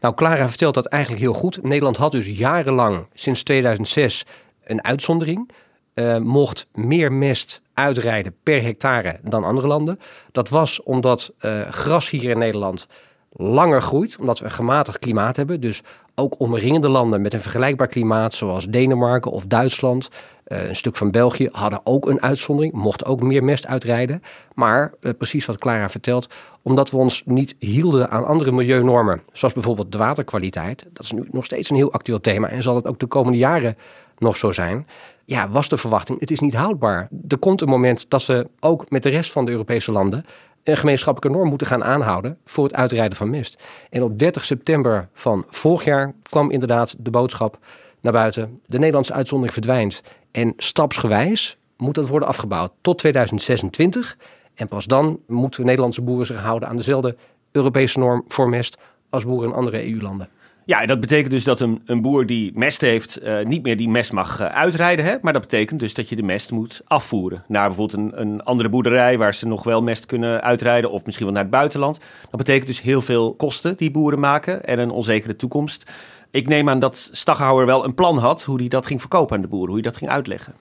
[0.00, 1.62] Nou, Clara vertelt dat eigenlijk heel goed.
[1.62, 4.26] Nederland had dus jarenlang, sinds 2006,
[4.64, 5.50] een uitzondering.
[5.94, 10.00] Eh, mocht meer mest uitrijden per hectare dan andere landen.
[10.32, 12.86] Dat was omdat eh, gras hier in Nederland
[13.32, 15.60] langer groeit, omdat we een gematigd klimaat hebben.
[15.60, 15.82] Dus
[16.20, 20.08] ook omringende landen met een vergelijkbaar klimaat, zoals Denemarken of Duitsland,
[20.44, 24.22] eh, een stuk van België, hadden ook een uitzondering, mochten ook meer mest uitrijden.
[24.54, 26.28] Maar, eh, precies wat Clara vertelt,
[26.62, 31.28] omdat we ons niet hielden aan andere milieunormen, zoals bijvoorbeeld de waterkwaliteit, dat is nu
[31.30, 33.76] nog steeds een heel actueel thema en zal het ook de komende jaren
[34.18, 34.86] nog zo zijn.
[35.24, 37.08] Ja, was de verwachting, het is niet houdbaar.
[37.28, 40.24] Er komt een moment dat we ook met de rest van de Europese landen
[40.64, 43.62] een gemeenschappelijke norm moeten gaan aanhouden voor het uitrijden van mest.
[43.90, 47.58] En op 30 september van vorig jaar kwam inderdaad de boodschap
[48.00, 48.60] naar buiten.
[48.66, 50.02] De Nederlandse uitzondering verdwijnt.
[50.30, 54.16] En stapsgewijs moet dat worden afgebouwd tot 2026.
[54.54, 57.16] En pas dan moeten Nederlandse boeren zich houden aan dezelfde
[57.52, 58.78] Europese norm voor mest
[59.10, 60.28] als boeren in andere EU-landen.
[60.70, 63.88] Ja, dat betekent dus dat een, een boer die mest heeft eh, niet meer die
[63.88, 65.04] mest mag eh, uitrijden.
[65.04, 65.16] Hè?
[65.22, 67.44] Maar dat betekent dus dat je de mest moet afvoeren.
[67.48, 70.90] Naar bijvoorbeeld een, een andere boerderij waar ze nog wel mest kunnen uitrijden.
[70.90, 71.98] Of misschien wel naar het buitenland.
[72.22, 75.90] Dat betekent dus heel veel kosten die boeren maken en een onzekere toekomst.
[76.30, 79.42] Ik neem aan dat Staghouwer wel een plan had hoe hij dat ging verkopen aan
[79.42, 79.68] de boeren.
[79.68, 80.54] Hoe hij dat ging uitleggen.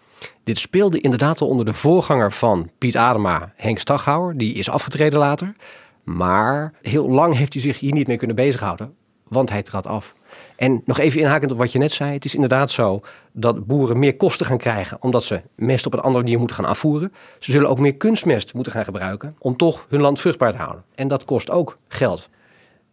[0.44, 4.38] Dit speelde inderdaad al onder de voorganger van Piet Adema, Henk Staghouwer.
[4.38, 5.56] Die is afgetreden later.
[6.04, 8.94] Maar heel lang heeft hij zich hier niet mee kunnen bezighouden,
[9.30, 10.16] want hij trad af.
[10.56, 12.14] En nog even inhakend op wat je net zei.
[12.14, 16.00] Het is inderdaad zo dat boeren meer kosten gaan krijgen omdat ze mest op een
[16.00, 17.14] andere manier moeten gaan afvoeren.
[17.40, 20.84] Ze zullen ook meer kunstmest moeten gaan gebruiken om toch hun land vruchtbaar te houden.
[20.96, 22.30] En dat kost ook geld.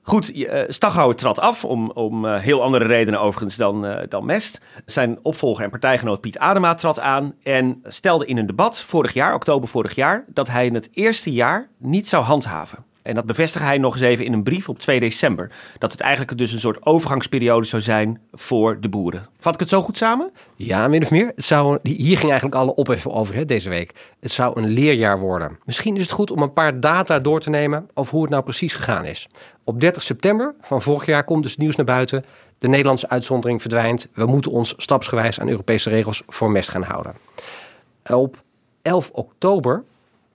[0.08, 4.26] Goed, uh, Staghouwer trad af om, om uh, heel andere redenen overigens dan, uh, dan
[4.26, 4.60] Mest.
[4.84, 9.34] Zijn opvolger en partijgenoot Piet Adema trad aan en stelde in een debat vorig jaar,
[9.34, 12.84] oktober vorig jaar, dat hij in het eerste jaar niet zou handhaven.
[13.06, 15.50] En dat bevestigde hij nog eens even in een brief op 2 december.
[15.78, 19.26] Dat het eigenlijk dus een soort overgangsperiode zou zijn voor de boeren.
[19.38, 20.30] Vat ik het zo goed samen?
[20.56, 21.32] Ja, min of meer.
[21.34, 24.14] Het zou, hier ging eigenlijk alle ophef over hè, deze week.
[24.20, 25.58] Het zou een leerjaar worden.
[25.64, 28.42] Misschien is het goed om een paar data door te nemen over hoe het nou
[28.42, 29.28] precies gegaan is.
[29.64, 32.24] Op 30 september van vorig jaar komt dus nieuws naar buiten.
[32.58, 34.08] De Nederlandse uitzondering verdwijnt.
[34.14, 37.14] We moeten ons stapsgewijs aan Europese regels voor mest gaan houden.
[38.06, 38.42] Op
[38.82, 39.82] 11 oktober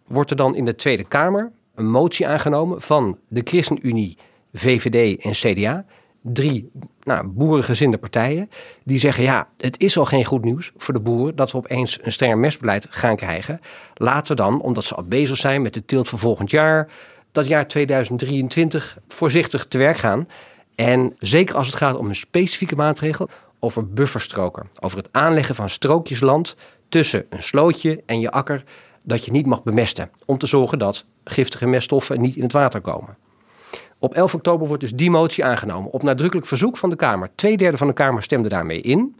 [0.07, 4.17] wordt er dan in de Tweede Kamer een motie aangenomen van de ChristenUnie,
[4.53, 5.85] VVD en CDA.
[6.23, 6.69] Drie
[7.03, 8.49] nou, boerengezinde partijen
[8.83, 11.99] die zeggen: ja, het is al geen goed nieuws voor de boeren dat we opeens
[12.01, 13.59] een strenger mestbeleid gaan krijgen.
[13.93, 16.91] Laten we dan, omdat ze al bezig zijn met de teelt van volgend jaar,
[17.31, 20.27] dat jaar 2023 voorzichtig te werk gaan.
[20.75, 25.69] En zeker als het gaat om een specifieke maatregel over bufferstroken, over het aanleggen van
[25.69, 26.55] strookjes land
[26.89, 28.63] tussen een slootje en je akker
[29.01, 32.81] dat je niet mag bemesten, om te zorgen dat giftige meststoffen niet in het water
[32.81, 33.17] komen.
[33.99, 35.91] Op 11 oktober wordt dus die motie aangenomen.
[35.91, 37.29] Op nadrukkelijk verzoek van de Kamer.
[37.35, 39.15] Tweederde van de Kamer stemde daarmee in.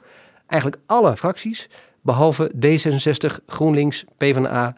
[0.48, 1.70] Eigenlijk alle fracties,
[2.02, 4.76] behalve D66, GroenLinks, PvdA,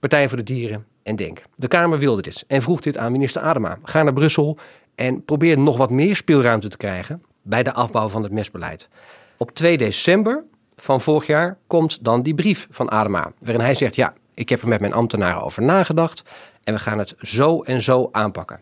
[0.00, 1.42] Partij voor de Dieren en DENK.
[1.56, 3.78] De Kamer wilde dit en vroeg dit aan minister Adema.
[3.82, 4.58] Ga naar Brussel
[4.94, 8.88] en probeer nog wat meer speelruimte te krijgen bij de afbouw van het mestbeleid.
[9.36, 10.44] Op 2 december
[10.76, 14.62] van vorig jaar komt dan die brief van Adema, waarin hij zegt: Ja, ik heb
[14.62, 16.22] er met mijn ambtenaren over nagedacht
[16.64, 18.60] en we gaan het zo en zo aanpakken.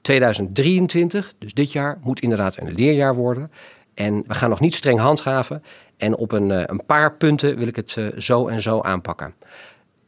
[0.00, 3.50] 2023, dus dit jaar, moet inderdaad een leerjaar worden.
[3.94, 5.62] En we gaan nog niet streng handhaven.
[5.96, 9.34] En op een, eh, een paar punten wil ik het eh, zo en zo aanpakken.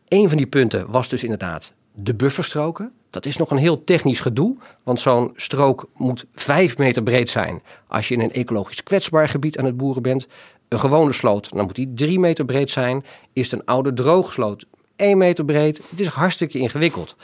[0.08, 2.92] Een van die punten was dus inderdaad de bufferstroken.
[3.10, 7.62] Dat is nog een heel technisch gedoe, want zo'n strook moet vijf meter breed zijn
[7.86, 10.28] als je in een ecologisch kwetsbaar gebied aan het boeren bent.
[10.68, 13.04] Een gewone sloot, dan moet die drie meter breed zijn.
[13.32, 14.66] Is het een oude droogsloot,
[15.02, 15.80] één meter breed.
[15.90, 17.16] Het is hartstikke ingewikkeld.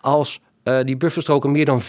[0.00, 1.84] Als uh, die bufferstroken meer dan 4%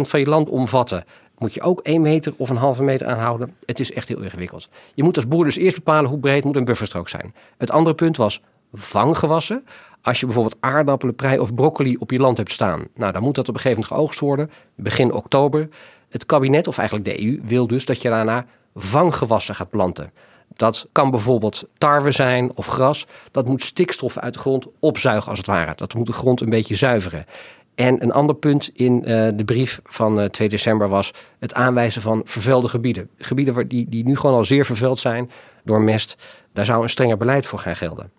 [0.00, 1.04] van je land omvatten,
[1.38, 3.54] moet je ook 1 meter of een halve meter aanhouden.
[3.66, 4.68] Het is echt heel ingewikkeld.
[4.94, 7.34] Je moet als boer dus eerst bepalen hoe breed moet een bufferstrook zijn.
[7.58, 9.64] Het andere punt was vanggewassen.
[10.02, 13.34] Als je bijvoorbeeld aardappelen, prei of broccoli op je land hebt staan, nou, dan moet
[13.34, 15.68] dat op een gegeven moment geoogst worden, begin oktober.
[16.08, 20.12] Het kabinet, of eigenlijk de EU, wil dus dat je daarna vanggewassen gaat planten.
[20.60, 23.06] Dat kan bijvoorbeeld tarwe zijn of gras.
[23.30, 25.72] Dat moet stikstof uit de grond opzuigen als het ware.
[25.76, 27.26] Dat moet de grond een beetje zuiveren.
[27.74, 31.54] En een ander punt in uh, de brief van uh, eh, 2 december was het
[31.54, 33.08] aanwijzen van vervuilde gebieden.
[33.16, 35.30] Gebieden waar die, die nu gewoon al zeer vervuild zijn
[35.64, 36.16] door mest.
[36.52, 38.12] Daar zou een strenger beleid voor gaan gelden.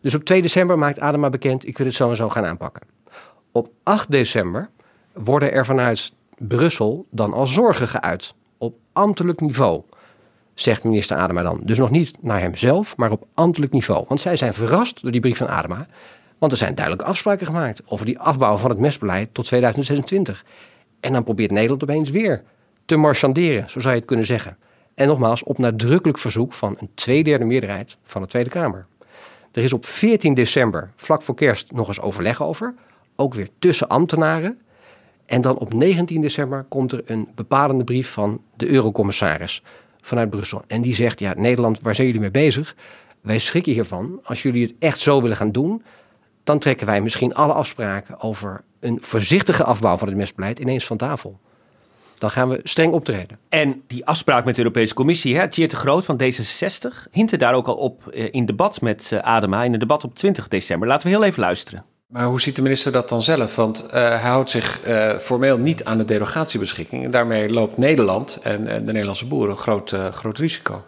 [0.00, 2.86] Dus op 2 december maakt Adema bekend, ik wil het zo en zo gaan aanpakken.
[3.52, 4.70] Op 8 december
[5.12, 8.34] worden er vanuit Brussel dan al zorgen geuit.
[8.58, 9.82] Op ambtelijk niveau,
[10.60, 11.60] zegt minister Adema dan.
[11.62, 14.04] Dus nog niet naar hemzelf, maar op ambtelijk niveau.
[14.08, 15.86] Want zij zijn verrast door die brief van Adema.
[16.38, 20.44] Want er zijn duidelijke afspraken gemaakt over die afbouw van het mestbeleid tot 2026.
[21.00, 22.42] En dan probeert Nederland opeens weer
[22.84, 24.56] te marchanderen, zo zou je het kunnen zeggen.
[24.94, 28.86] En nogmaals, op nadrukkelijk verzoek van een tweederde meerderheid van de Tweede Kamer.
[29.52, 32.74] Er is op 14 december, vlak voor kerst, nog eens overleg over.
[33.16, 34.58] Ook weer tussen ambtenaren.
[35.26, 39.62] En dan op 19 december komt er een bepalende brief van de eurocommissaris
[40.00, 40.62] vanuit Brussel.
[40.66, 42.76] En die zegt, ja Nederland, waar zijn jullie mee bezig?
[43.20, 44.20] Wij schrikken hiervan.
[44.22, 45.82] Als jullie het echt zo willen gaan doen,
[46.44, 50.96] dan trekken wij misschien alle afspraken over een voorzichtige afbouw van het mestbeleid ineens van
[50.96, 51.40] tafel.
[52.18, 53.38] Dan gaan we streng optreden.
[53.48, 57.54] En die afspraak met de Europese Commissie, hè, Tjeerd de Groot van D66, hintte daar
[57.54, 60.88] ook al op eh, in debat met uh, Adema, in het debat op 20 december.
[60.88, 61.84] Laten we heel even luisteren.
[62.08, 63.56] Maar hoe ziet de minister dat dan zelf?
[63.56, 67.04] Want uh, hij houdt zich uh, formeel niet aan de derogatiebeschikking.
[67.04, 70.84] En daarmee loopt Nederland en, en de Nederlandse boeren een groot, uh, groot risico.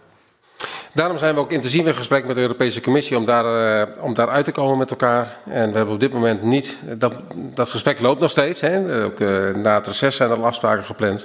[0.95, 4.15] Daarom zijn we ook intensief in gesprek met de Europese Commissie om daar, uh, om
[4.15, 5.37] daar uit te komen met elkaar.
[5.45, 8.61] En we hebben op dit moment niet, dat, dat gesprek loopt nog steeds.
[8.61, 9.05] Hè.
[9.05, 11.21] Ook uh, na het reces zijn er afspraken gepland.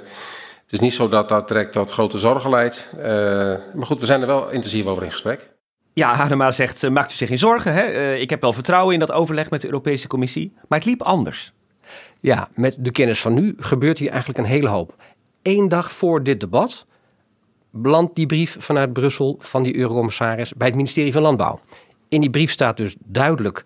[0.62, 2.90] Het is niet zo dat dat direct tot grote zorgen leidt.
[2.98, 3.04] Uh,
[3.74, 5.48] maar goed, we zijn er wel intensief over in gesprek.
[5.98, 7.72] Ja, Adema zegt, maakt u zich geen zorgen.
[7.72, 8.14] Hè?
[8.14, 10.52] ik heb wel vertrouwen in dat overleg met de Europese Commissie.
[10.68, 11.52] Maar het liep anders.
[12.20, 14.94] Ja, met de kennis van nu gebeurt hier eigenlijk een hele hoop.
[15.42, 16.86] Eén dag voor dit debat
[17.70, 21.60] belandt die brief vanuit Brussel van die eurocommissaris bij het ministerie van Landbouw.
[22.08, 23.64] In die brief staat dus duidelijk: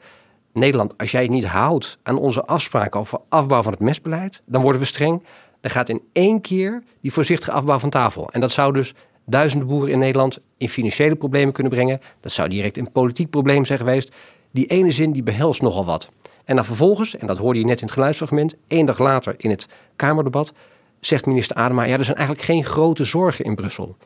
[0.52, 4.80] Nederland, als jij niet houdt aan onze afspraken over afbouw van het mestbeleid, dan worden
[4.80, 5.22] we streng.
[5.60, 8.30] Dan gaat in één keer die voorzichtige afbouw van tafel.
[8.32, 12.00] En dat zou dus duizenden boeren in Nederland in financiële problemen kunnen brengen.
[12.20, 14.12] Dat zou direct een politiek probleem zijn geweest.
[14.50, 16.08] Die ene zin die behelst nogal wat.
[16.44, 19.50] En dan vervolgens, en dat hoorde je net in het geluidsfragment, één dag later in
[19.50, 20.52] het Kamerdebat,
[21.00, 23.96] zegt minister Adema, ja, er zijn eigenlijk geen grote zorgen in Brussel.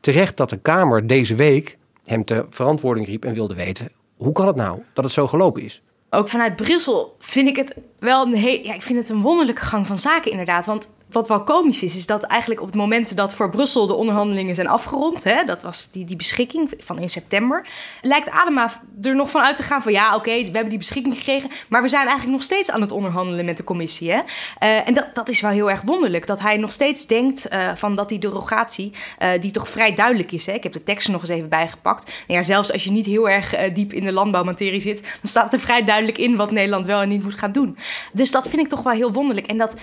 [0.00, 4.46] Terecht dat de Kamer deze week hem ter verantwoording riep en wilde weten, hoe kan
[4.46, 5.82] het nou dat het zo gelopen is?
[6.10, 9.86] Ook vanuit Brussel vind ik het wel een, ja, ik vind het een wonderlijke gang
[9.86, 10.66] van zaken inderdaad.
[10.66, 13.94] Want wat wel komisch is, is dat eigenlijk op het moment dat voor Brussel de
[13.94, 17.66] onderhandelingen zijn afgerond, hè, dat was die, die beschikking van in september,
[18.02, 21.16] lijkt Adema er nog van uit te gaan van ja, oké, we hebben die beschikking
[21.16, 24.10] gekregen, maar we zijn eigenlijk nog steeds aan het onderhandelen met de commissie.
[24.10, 24.18] Hè?
[24.18, 27.74] Uh, en dat, dat is wel heel erg wonderlijk, dat hij nog steeds denkt uh,
[27.74, 30.46] van dat die derogatie, uh, die toch vrij duidelijk is.
[30.46, 30.52] Hè?
[30.52, 32.04] Ik heb de tekst er nog eens even bijgepakt.
[32.06, 35.52] Nou ja, zelfs als je niet heel erg diep in de landbouwmaterie zit, dan staat
[35.52, 37.76] er vrij duidelijk in wat Nederland wel en niet moet gaan doen.
[38.12, 39.46] Dus dat vind ik toch wel heel wonderlijk.
[39.46, 39.74] En dat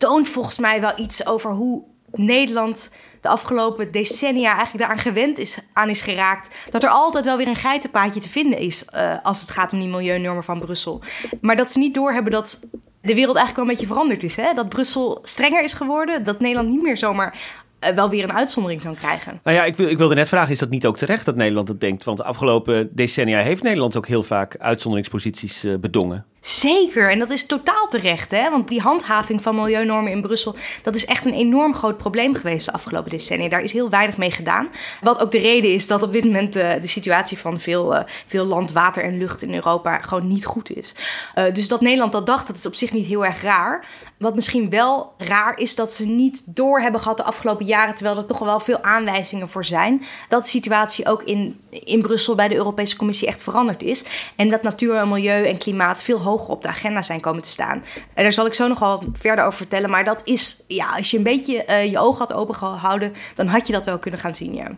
[0.00, 1.82] toont volgens mij wel iets over hoe
[2.12, 6.54] Nederland de afgelopen decennia eigenlijk daaraan gewend is, aan is geraakt.
[6.70, 9.80] Dat er altijd wel weer een geitenpaadje te vinden is uh, als het gaat om
[9.80, 11.00] die milieunormen van Brussel.
[11.40, 12.60] Maar dat ze niet doorhebben dat
[13.02, 14.36] de wereld eigenlijk wel een beetje veranderd is.
[14.36, 14.52] Hè?
[14.54, 16.24] Dat Brussel strenger is geworden.
[16.24, 17.38] Dat Nederland niet meer zomaar
[17.80, 19.40] uh, wel weer een uitzondering zou krijgen.
[19.42, 21.68] Nou ja, ik, wil, ik wilde net vragen, is dat niet ook terecht dat Nederland
[21.68, 22.04] het denkt?
[22.04, 26.24] Want de afgelopen decennia heeft Nederland ook heel vaak uitzonderingsposities uh, bedongen.
[26.40, 28.30] Zeker, en dat is totaal terecht.
[28.30, 28.50] Hè?
[28.50, 30.54] Want die handhaving van milieunormen in Brussel...
[30.82, 33.48] dat is echt een enorm groot probleem geweest de afgelopen decennia.
[33.48, 34.68] Daar is heel weinig mee gedaan.
[35.00, 38.00] Wat ook de reden is dat op dit moment de, de situatie van veel, uh,
[38.26, 39.98] veel land, water en lucht in Europa...
[40.00, 40.94] gewoon niet goed is.
[41.34, 43.86] Uh, dus dat Nederland dat dacht, dat is op zich niet heel erg raar.
[44.18, 47.94] Wat misschien wel raar is dat ze niet door hebben gehad de afgelopen jaren...
[47.94, 50.02] terwijl er toch wel veel aanwijzingen voor zijn...
[50.28, 54.04] dat de situatie ook in, in Brussel bij de Europese Commissie echt veranderd is.
[54.36, 57.48] En dat natuur en milieu en klimaat veel hoger op de agenda zijn komen te
[57.48, 57.82] staan.
[58.14, 59.90] En daar zal ik zo nog wel verder over vertellen.
[59.90, 63.66] Maar dat is, ja, als je een beetje uh, je ogen had opengehouden, dan had
[63.66, 64.70] je dat wel kunnen gaan zien, ja.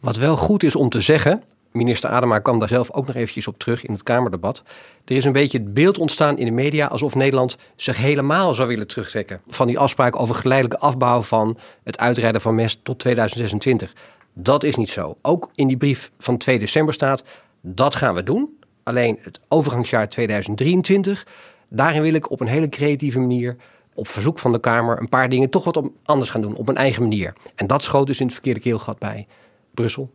[0.00, 1.42] Wat wel goed is om te zeggen,
[1.72, 4.62] minister Adema kwam daar zelf ook nog eventjes op terug in het Kamerdebat.
[5.04, 8.68] Er is een beetje het beeld ontstaan in de media alsof Nederland zich helemaal zou
[8.68, 13.92] willen terugtrekken van die afspraak over geleidelijke afbouw van het uitrijden van mest tot 2026.
[14.34, 15.16] Dat is niet zo.
[15.22, 17.22] Ook in die brief van 2 december staat
[17.62, 18.57] dat gaan we doen.
[18.88, 21.26] Alleen het overgangsjaar 2023,
[21.68, 23.56] daarin wil ik op een hele creatieve manier,
[23.94, 26.76] op verzoek van de Kamer, een paar dingen toch wat anders gaan doen, op een
[26.76, 27.32] eigen manier.
[27.54, 29.26] En dat schoot dus in het verkeerde keelgat bij
[29.74, 30.10] Brussel.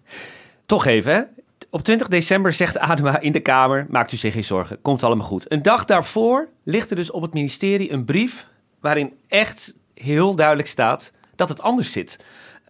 [0.65, 1.21] Toch even, hè?
[1.69, 5.27] Op 20 december zegt Adema in de Kamer: maakt u zich geen zorgen, komt allemaal
[5.27, 5.51] goed.
[5.51, 8.47] Een dag daarvoor ligt er dus op het ministerie een brief
[8.79, 12.17] waarin echt heel duidelijk staat dat het anders zit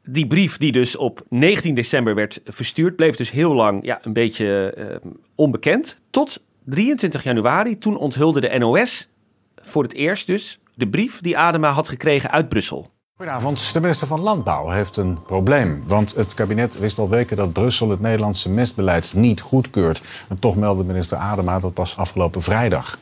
[0.04, 4.14] die brief die dus op 19 december werd verstuurd, bleef dus heel lang ja, een
[4.14, 6.00] beetje uh, onbekend.
[6.10, 9.10] Tot 23 januari, toen onthulde de NOS
[9.56, 12.93] voor het eerst dus de brief die Adema had gekregen uit Brussel.
[13.18, 13.74] Goedenavond.
[13.74, 15.84] De minister van Landbouw heeft een probleem.
[15.88, 20.02] Want het kabinet wist al weken dat Brussel het Nederlandse mestbeleid niet goedkeurt.
[20.30, 22.98] En toch meldde minister Adema dat pas afgelopen vrijdag.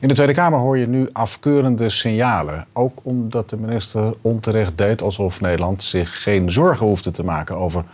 [0.00, 2.66] In de Tweede Kamer hoor je nu afkeurende signalen.
[2.72, 7.84] Ook omdat de minister onterecht deed alsof Nederland zich geen zorgen hoefde te maken over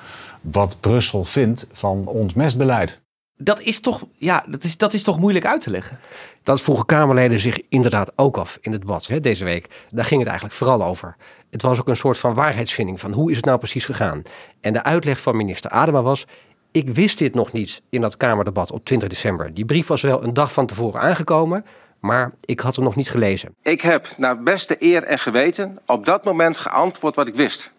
[0.41, 3.02] wat Brussel vindt van ons mestbeleid.
[3.44, 5.98] Dat is toch, ja, dat is, dat is toch moeilijk uit te leggen?
[6.42, 9.87] Dat vroegen Kamerleden zich inderdaad ook af in het debat hè, deze week.
[9.90, 11.16] Daar ging het eigenlijk vooral over.
[11.50, 14.22] Het was ook een soort van waarheidsvinding van hoe is het nou precies gegaan.
[14.61, 16.26] En de uitleg van minister Adema was...
[16.70, 19.55] ik wist dit nog niet in dat Kamerdebat op 20 december.
[19.55, 21.64] Die brief was wel een dag van tevoren aangekomen...
[22.00, 23.55] maar ik had hem nog niet gelezen.
[23.62, 27.70] Ik heb naar beste eer en geweten op dat moment geantwoord wat ik wist.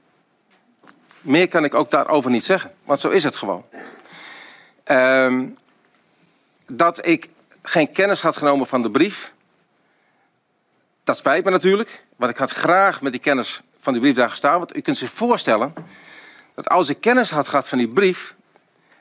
[1.21, 3.63] Meer kan ik ook daarover niet zeggen, want zo is het gewoon.
[4.85, 5.57] Um,
[6.67, 7.29] dat ik
[7.61, 9.33] geen kennis had genomen van de brief.
[11.03, 14.29] Dat spijt me natuurlijk, want ik had graag met die kennis van die brief daar
[14.29, 14.57] gestaan.
[14.57, 15.73] Want u kunt zich voorstellen
[16.55, 18.35] dat als ik kennis had gehad van die brief,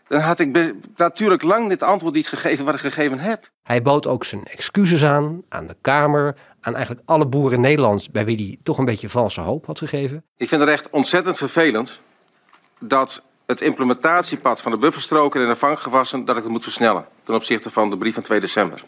[0.08, 3.50] dan had ik natuurlijk lang dit antwoord niet gegeven wat ik gegeven heb.
[3.62, 8.10] Hij bood ook zijn excuses aan, aan de Kamer, aan eigenlijk alle boeren in Nederland
[8.10, 10.24] bij wie hij toch een beetje valse hoop had gegeven.
[10.36, 12.00] Ik vind het echt ontzettend vervelend
[12.78, 17.34] dat het implementatiepad van de bufferstroken en de vanggewassen, dat ik het moet versnellen ten
[17.34, 18.84] opzichte van de brief van 2 december.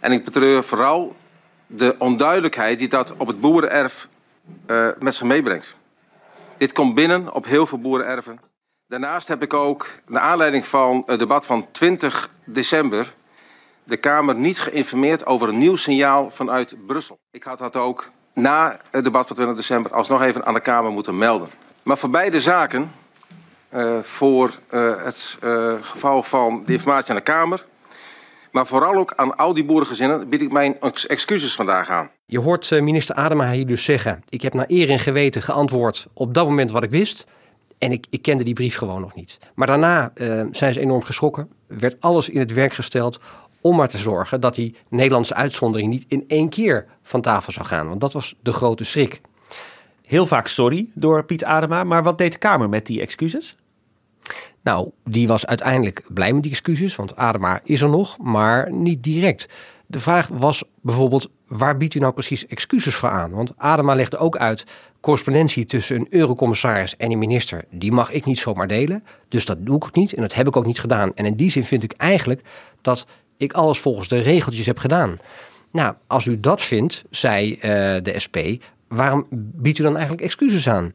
[0.00, 1.16] En ik betreur vooral
[1.66, 4.08] de onduidelijkheid die dat op het boerenerf
[4.66, 5.76] uh, met zich meebrengt.
[6.56, 8.40] Dit komt binnen op heel veel boerenerven.
[8.86, 13.14] Daarnaast heb ik ook, naar aanleiding van het debat van 20 december,
[13.84, 17.18] de Kamer niet geïnformeerd over een nieuw signaal vanuit Brussel.
[17.30, 20.90] Ik had dat ook na het debat van 20 december alsnog even aan de Kamer
[20.90, 21.48] moeten melden.
[21.82, 22.92] Maar voor beide zaken
[24.02, 27.64] voor uh, het uh, geval van de informatie aan de Kamer.
[28.50, 32.10] Maar vooral ook aan al die boerengezinnen bied ik mijn excuses vandaag aan.
[32.26, 36.34] Je hoort minister Adema hier dus zeggen: Ik heb naar eer en geweten geantwoord op
[36.34, 37.26] dat moment wat ik wist.
[37.78, 39.38] En ik, ik kende die brief gewoon nog niet.
[39.54, 40.12] Maar daarna
[40.50, 41.48] zijn ze enorm geschrokken.
[41.66, 43.20] Werd alles in het werk gesteld
[43.62, 47.66] om maar te zorgen dat die Nederlandse uitzondering niet in één keer van tafel zou
[47.66, 47.88] gaan.
[47.88, 49.20] Want dat was de grote schrik.
[50.02, 51.84] Heel vaak sorry door Piet Adema.
[51.84, 53.56] Maar wat deed de Kamer met die excuses?
[54.62, 59.02] Nou, die was uiteindelijk blij met die excuses, want Adema is er nog, maar niet
[59.02, 59.48] direct.
[59.86, 63.30] De vraag was bijvoorbeeld, waar biedt u nou precies excuses voor aan?
[63.30, 64.64] Want Adema legde ook uit,
[65.00, 69.04] correspondentie tussen een eurocommissaris en een minister, die mag ik niet zomaar delen.
[69.28, 71.14] Dus dat doe ik ook niet en dat heb ik ook niet gedaan.
[71.14, 72.40] En in die zin vind ik eigenlijk
[72.80, 75.18] dat ik alles volgens de regeltjes heb gedaan.
[75.72, 77.60] Nou, als u dat vindt, zei uh,
[78.02, 78.36] de SP,
[78.88, 80.90] waarom biedt u dan eigenlijk excuses aan?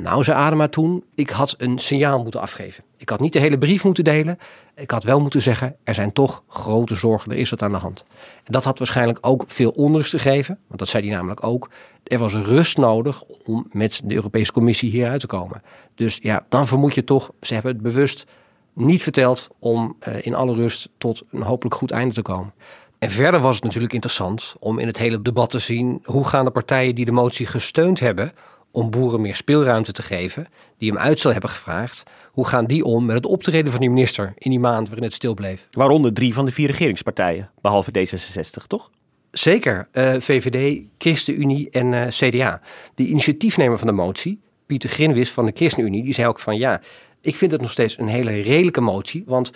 [0.00, 2.84] Nou, zei Adema toen, ik had een signaal moeten afgeven.
[2.96, 4.38] Ik had niet de hele brief moeten delen.
[4.76, 7.78] Ik had wel moeten zeggen, er zijn toch grote zorgen, er is wat aan de
[7.78, 8.04] hand.
[8.44, 10.58] En dat had waarschijnlijk ook veel onrust gegeven.
[10.66, 11.70] Want dat zei hij namelijk ook.
[12.04, 15.62] Er was rust nodig om met de Europese Commissie hieruit te komen.
[15.94, 18.24] Dus ja, dan vermoed je toch, ze hebben het bewust
[18.72, 22.52] niet verteld om uh, in alle rust tot een hopelijk goed einde te komen.
[22.98, 26.44] En verder was het natuurlijk interessant om in het hele debat te zien hoe gaan
[26.44, 28.32] de partijen die de motie gesteund hebben
[28.70, 30.46] om boeren meer speelruimte te geven,
[30.78, 32.02] die hem uitstel hebben gevraagd,
[32.32, 35.14] hoe gaan die om met het optreden van die minister in die maand waarin het
[35.14, 35.68] stil bleef?
[35.70, 38.90] Waaronder drie van de vier regeringspartijen, behalve D66, toch?
[39.30, 42.60] Zeker, uh, VVD, ChristenUnie en uh, CDA.
[42.94, 46.80] De initiatiefnemer van de motie, Pieter Grinwis van de ChristenUnie, die zei ook van ja,
[47.20, 49.50] ik vind het nog steeds een hele redelijke motie, want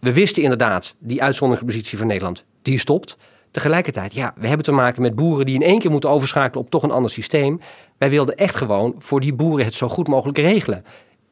[0.00, 3.16] we wisten inderdaad die uitzonderingspositie van Nederland, die stopt.
[3.50, 6.70] Tegelijkertijd, ja, we hebben te maken met boeren die in één keer moeten overschakelen op
[6.70, 7.60] toch een ander systeem.
[7.98, 10.84] Wij wilden echt gewoon voor die boeren het zo goed mogelijk regelen.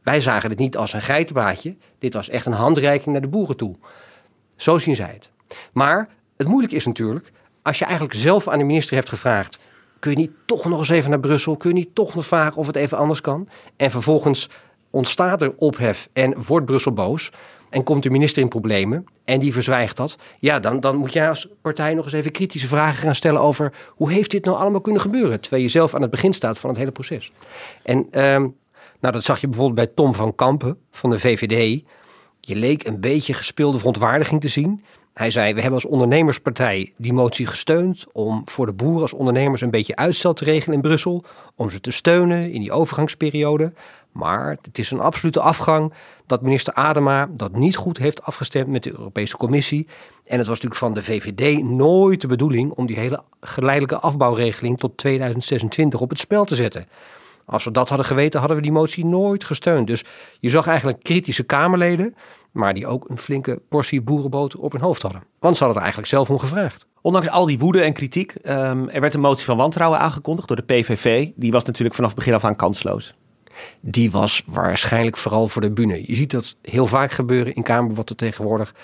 [0.03, 1.77] Wij zagen het niet als een geitenbaadje.
[1.99, 3.77] Dit was echt een handreiking naar de boeren toe.
[4.57, 5.31] Zo zien zij het.
[5.73, 7.33] Maar het moeilijke is natuurlijk,
[7.63, 9.59] als je eigenlijk zelf aan de minister hebt gevraagd:
[9.99, 11.57] kun je niet toch nog eens even naar Brussel?
[11.57, 13.49] Kun je niet toch nog vragen of het even anders kan?
[13.77, 14.49] En vervolgens
[14.91, 17.33] ontstaat er ophef en wordt Brussel boos
[17.73, 21.29] en komt de minister in problemen en die verzwijgt dat, ja, dan, dan moet jij
[21.29, 24.81] als partij nog eens even kritische vragen gaan stellen over hoe heeft dit nou allemaal
[24.81, 27.33] kunnen gebeuren, terwijl je zelf aan het begin staat van het hele proces.
[27.83, 28.57] En um,
[29.01, 31.83] nou, dat zag je bijvoorbeeld bij Tom van Kampen van de VVD.
[32.41, 34.85] Je leek een beetje gespeelde verontwaardiging te zien.
[35.15, 39.61] Hij zei: We hebben als ondernemerspartij die motie gesteund om voor de boeren als ondernemers
[39.61, 41.25] een beetje uitstel te regelen in Brussel.
[41.57, 43.73] Om ze te steunen in die overgangsperiode.
[44.13, 45.93] Maar het is een absolute afgang
[46.27, 49.87] dat minister Adema dat niet goed heeft afgestemd met de Europese Commissie.
[50.25, 54.79] En het was natuurlijk van de VVD nooit de bedoeling om die hele geleidelijke afbouwregeling
[54.79, 56.89] tot 2026 op het spel te zetten.
[57.45, 59.87] Als we dat hadden geweten, hadden we die motie nooit gesteund.
[59.87, 60.05] Dus
[60.41, 62.15] je zag eigenlijk kritische Kamerleden,
[62.51, 65.23] maar die ook een flinke portie boerenboter op hun hoofd hadden.
[65.39, 66.87] Want ze hadden er eigenlijk zelf om gevraagd.
[67.01, 70.57] Ondanks al die woede en kritiek, um, er werd een motie van wantrouwen aangekondigd door
[70.57, 71.29] de PVV.
[71.35, 73.15] Die was natuurlijk vanaf het begin af aan kansloos
[73.81, 76.03] die was waarschijnlijk vooral voor de bühne.
[76.07, 78.75] Je ziet dat heel vaak gebeuren in Kamerdebatten tegenwoordig.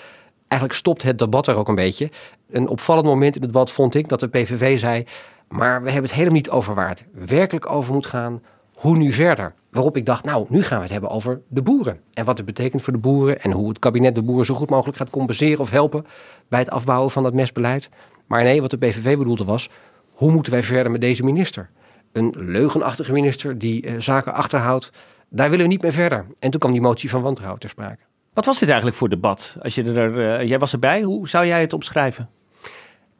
[0.47, 2.09] Eigenlijk stopt het debat er ook een beetje.
[2.49, 5.03] Een opvallend moment in het debat vond ik dat de PVV zei...
[5.47, 8.41] maar we hebben het helemaal niet over waar het werkelijk over moet gaan.
[8.73, 9.53] Hoe nu verder?
[9.71, 11.99] Waarop ik dacht, nou, nu gaan we het hebben over de boeren.
[12.13, 14.69] En wat het betekent voor de boeren en hoe het kabinet de boeren zo goed
[14.69, 16.05] mogelijk gaat compenseren of helpen
[16.47, 17.89] bij het afbouwen van dat mestbeleid.
[18.27, 19.69] Maar nee, wat de PVV bedoelde was,
[20.11, 21.69] hoe moeten wij verder met deze minister?
[22.11, 24.91] Een leugenachtige minister die uh, zaken achterhoudt.
[25.29, 26.25] Daar willen we niet meer verder.
[26.39, 28.01] En toen kwam die motie van wantrouwen ter sprake.
[28.33, 29.55] Wat was dit eigenlijk voor debat?
[29.61, 32.29] Als je er, uh, jij was erbij, hoe zou jij het omschrijven?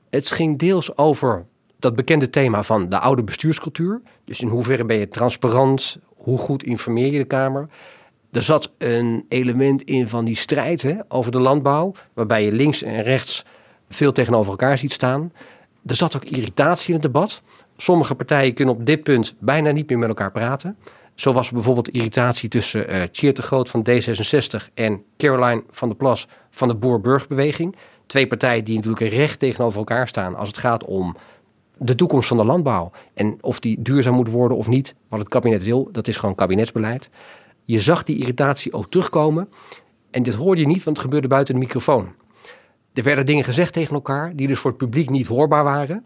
[0.10, 1.46] Het ging deels over
[1.80, 4.02] dat bekende thema van de oude bestuurscultuur.
[4.26, 5.98] Dus in hoeverre ben je transparant?
[6.16, 7.70] Hoe goed informeer je de Kamer?
[8.32, 12.84] Er zat een element in van die strijd hè, over de landbouw, waarbij je links
[12.84, 13.46] en rechts
[13.90, 15.34] veel tegenover elkaar ziet staan.
[15.86, 17.42] Er zat ook irritatie in het debat.
[17.82, 20.77] Sommige partijen kunnen op dit punt bijna niet meer met elkaar praten.
[21.15, 25.97] Zo was er bijvoorbeeld irritatie tussen uh, de Groot van D66 en Caroline van der
[25.97, 27.75] Plas van de Boer-Burgerbeweging.
[28.05, 31.15] Twee partijen die natuurlijk recht tegenover elkaar staan als het gaat om
[31.77, 32.91] de toekomst van de landbouw.
[33.13, 36.36] En of die duurzaam moet worden of niet, wat het kabinet wil, dat is gewoon
[36.36, 37.09] kabinetsbeleid.
[37.65, 39.49] Je zag die irritatie ook terugkomen.
[40.11, 42.11] En dit hoorde je niet, want het gebeurde buiten de microfoon.
[42.93, 46.05] Er werden dingen gezegd tegen elkaar die dus voor het publiek niet hoorbaar waren.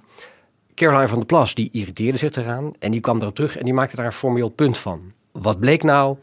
[0.76, 3.74] Caroline van der Plas die irriteerde zich eraan en die kwam erop terug en die
[3.74, 5.12] maakte daar een formeel punt van.
[5.32, 6.18] Wat bleek nou?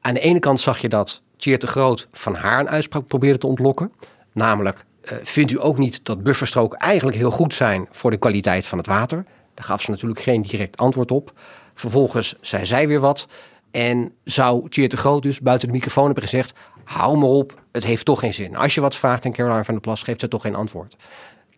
[0.00, 3.38] Aan de ene kant zag je dat Tjeerd de Groot van haar een uitspraak probeerde
[3.38, 3.92] te ontlokken.
[4.32, 8.66] Namelijk, uh, vindt u ook niet dat bufferstroken eigenlijk heel goed zijn voor de kwaliteit
[8.66, 9.24] van het water?
[9.54, 11.32] Daar gaf ze natuurlijk geen direct antwoord op.
[11.74, 13.28] Vervolgens zei zij weer wat.
[13.70, 16.52] En zou Tjeerd de Groot dus buiten de microfoon hebben gezegd...
[16.84, 18.56] hou maar op, het heeft toch geen zin.
[18.56, 20.96] Als je wat vraagt en Caroline van der Plas geeft ze toch geen antwoord.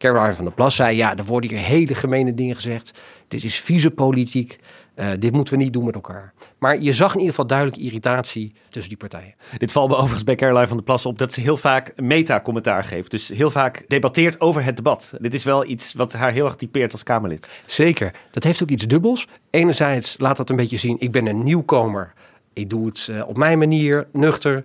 [0.02, 3.00] Caroline van der Plas zei: Ja, er worden hier hele gemene dingen gezegd.
[3.28, 4.58] Dit is vieze politiek.
[4.96, 6.32] Uh, dit moeten we niet doen met elkaar.
[6.58, 9.34] Maar je zag in ieder geval duidelijk irritatie tussen die partijen.
[9.58, 12.84] Dit valt me overigens bij Caroline van der Plas op dat ze heel vaak meta-commentaar
[12.84, 13.10] geeft.
[13.10, 15.12] Dus heel vaak debatteert over het debat.
[15.18, 17.50] Dit is wel iets wat haar heel erg typeert als Kamerlid.
[17.66, 18.14] Zeker.
[18.30, 19.28] Dat heeft ook iets dubbels.
[19.50, 22.12] Enerzijds laat dat een beetje zien: ik ben een nieuwkomer.
[22.52, 24.64] Ik doe het uh, op mijn manier, nuchter.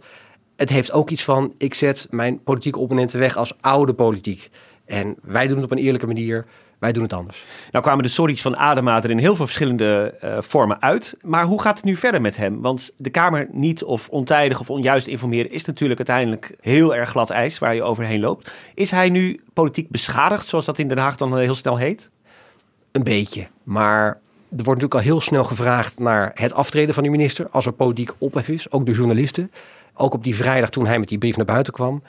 [0.55, 4.49] Het heeft ook iets van: ik zet mijn politieke opponenten weg als oude politiek.
[4.87, 6.45] En wij doen het op een eerlijke manier.
[6.79, 7.43] Wij doen het anders.
[7.71, 11.15] Nou kwamen de sorry's van Adema er in heel veel verschillende uh, vormen uit.
[11.21, 12.61] Maar hoe gaat het nu verder met hem?
[12.61, 17.29] Want de Kamer niet of ontijdig of onjuist informeren is natuurlijk uiteindelijk heel erg glad
[17.29, 18.51] ijs waar je overheen loopt.
[18.73, 22.09] Is hij nu politiek beschadigd, zoals dat in Den Haag dan heel snel heet?
[22.91, 23.47] Een beetje.
[23.63, 27.65] Maar Er wordt natuurlijk al heel snel gevraagd naar het aftreden van die minister als
[27.65, 29.51] er politiek ophef is, ook door journalisten.
[29.93, 32.03] Ook op die vrijdag toen hij met die brief naar buiten kwam.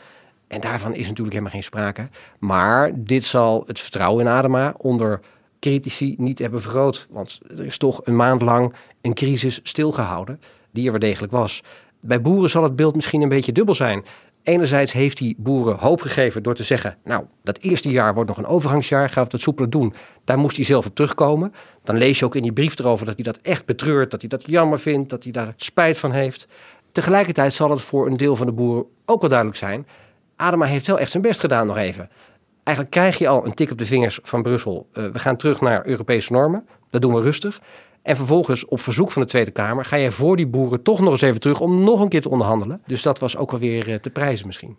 [0.49, 2.09] En daarvan is natuurlijk helemaal geen sprake.
[2.39, 5.21] Maar dit zal het vertrouwen in Adema onder
[5.61, 7.07] critici niet hebben vergroot.
[7.11, 10.41] Want er is toch een maand lang een crisis stilgehouden,
[10.71, 11.63] die er wel degelijk was.
[12.01, 14.05] Bij boeren zal het beeld misschien een beetje dubbel zijn.
[14.43, 18.39] Enerzijds heeft hij boeren hoop gegeven door te zeggen: Nou, dat eerste jaar wordt nog
[18.39, 19.95] een overgangsjaar, gaan we het soepeler doen.
[20.25, 21.53] Daar moest hij zelf op terugkomen.
[21.83, 24.29] Dan lees je ook in die brief erover dat hij dat echt betreurt, dat hij
[24.29, 26.47] dat jammer vindt, dat hij daar spijt van heeft.
[26.93, 29.87] Tegelijkertijd zal het voor een deel van de boeren ook wel duidelijk zijn.
[30.39, 32.11] Adema heeft wel echt zijn best gedaan nog even.
[32.65, 34.89] Eigenlijk krijg je al een tik op de vingers van Brussel.
[34.93, 36.67] Uh, we gaan terug naar Europese normen.
[36.91, 37.61] Dat doen we rustig.
[38.03, 41.11] En vervolgens, op verzoek van de Tweede Kamer, ga je voor die boeren toch nog
[41.11, 42.83] eens even terug om nog een keer te onderhandelen.
[42.87, 44.77] Dus dat was ook alweer uh, te prijzen misschien.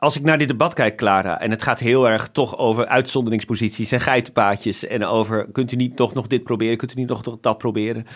[0.00, 3.92] Als ik naar dit debat kijk, Clara, en het gaat heel erg toch over uitzonderingsposities
[3.92, 7.20] en geitenpaadjes en over kunt u niet toch nog dit proberen, kunt u niet nog
[7.40, 8.06] dat proberen.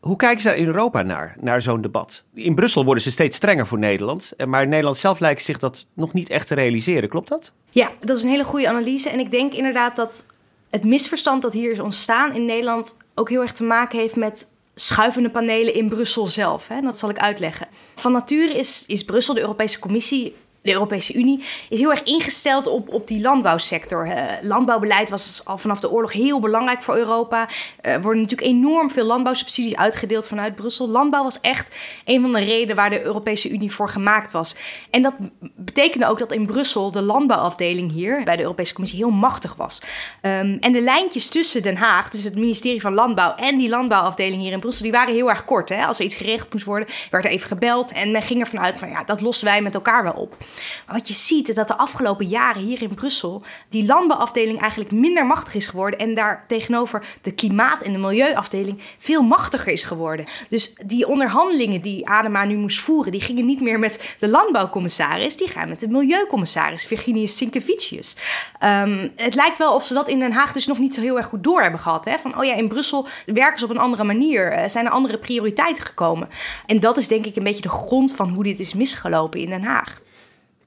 [0.00, 2.24] Hoe kijken ze daar in Europa naar, naar zo'n debat?
[2.34, 5.86] In Brussel worden ze steeds strenger voor Nederland, maar in Nederland zelf lijkt zich dat
[5.94, 7.08] nog niet echt te realiseren.
[7.08, 7.52] Klopt dat?
[7.70, 9.10] Ja, dat is een hele goede analyse.
[9.10, 10.26] En ik denk inderdaad dat
[10.70, 14.46] het misverstand dat hier is ontstaan in Nederland ook heel erg te maken heeft met
[14.74, 16.68] schuivende panelen in Brussel zelf.
[16.68, 16.80] Hè?
[16.80, 17.68] Dat zal ik uitleggen.
[17.94, 22.66] Van nature is, is Brussel, de Europese Commissie, de Europese Unie is heel erg ingesteld
[22.66, 24.06] op, op die landbouwsector.
[24.06, 27.48] Uh, landbouwbeleid was al vanaf de oorlog heel belangrijk voor Europa.
[27.80, 30.88] Er worden natuurlijk enorm veel landbouwsubsidies uitgedeeld vanuit Brussel.
[30.88, 34.54] Landbouw was echt een van de redenen waar de Europese Unie voor gemaakt was.
[34.90, 35.14] En dat
[35.56, 39.80] betekende ook dat in Brussel de landbouwafdeling hier bij de Europese Commissie heel machtig was.
[40.22, 44.42] Um, en de lijntjes tussen Den Haag, dus het ministerie van Landbouw en die landbouwafdeling
[44.42, 45.68] hier in Brussel, die waren heel erg kort.
[45.68, 45.84] Hè?
[45.84, 48.78] Als er iets geregeld moest worden, werd er even gebeld en men ging ervan uit
[48.78, 50.36] van ja, dat lossen wij met elkaar wel op.
[50.86, 54.90] Maar wat je ziet is dat de afgelopen jaren hier in Brussel die landbouwafdeling eigenlijk
[54.92, 59.84] minder machtig is geworden en daar tegenover de klimaat- en de milieuafdeling veel machtiger is
[59.84, 60.26] geworden.
[60.48, 65.36] Dus die onderhandelingen die Adema nu moest voeren, die gingen niet meer met de landbouwcommissaris,
[65.36, 68.16] die gaan met de milieucommissaris Virginius Sinkevicius.
[68.64, 71.16] Um, het lijkt wel of ze dat in Den Haag dus nog niet zo heel
[71.16, 72.04] erg goed door hebben gehad.
[72.04, 72.18] Hè?
[72.18, 75.18] Van oh ja, in Brussel werken ze op een andere manier, uh, zijn er andere
[75.18, 76.28] prioriteiten gekomen.
[76.66, 79.48] En dat is denk ik een beetje de grond van hoe dit is misgelopen in
[79.48, 80.00] Den Haag.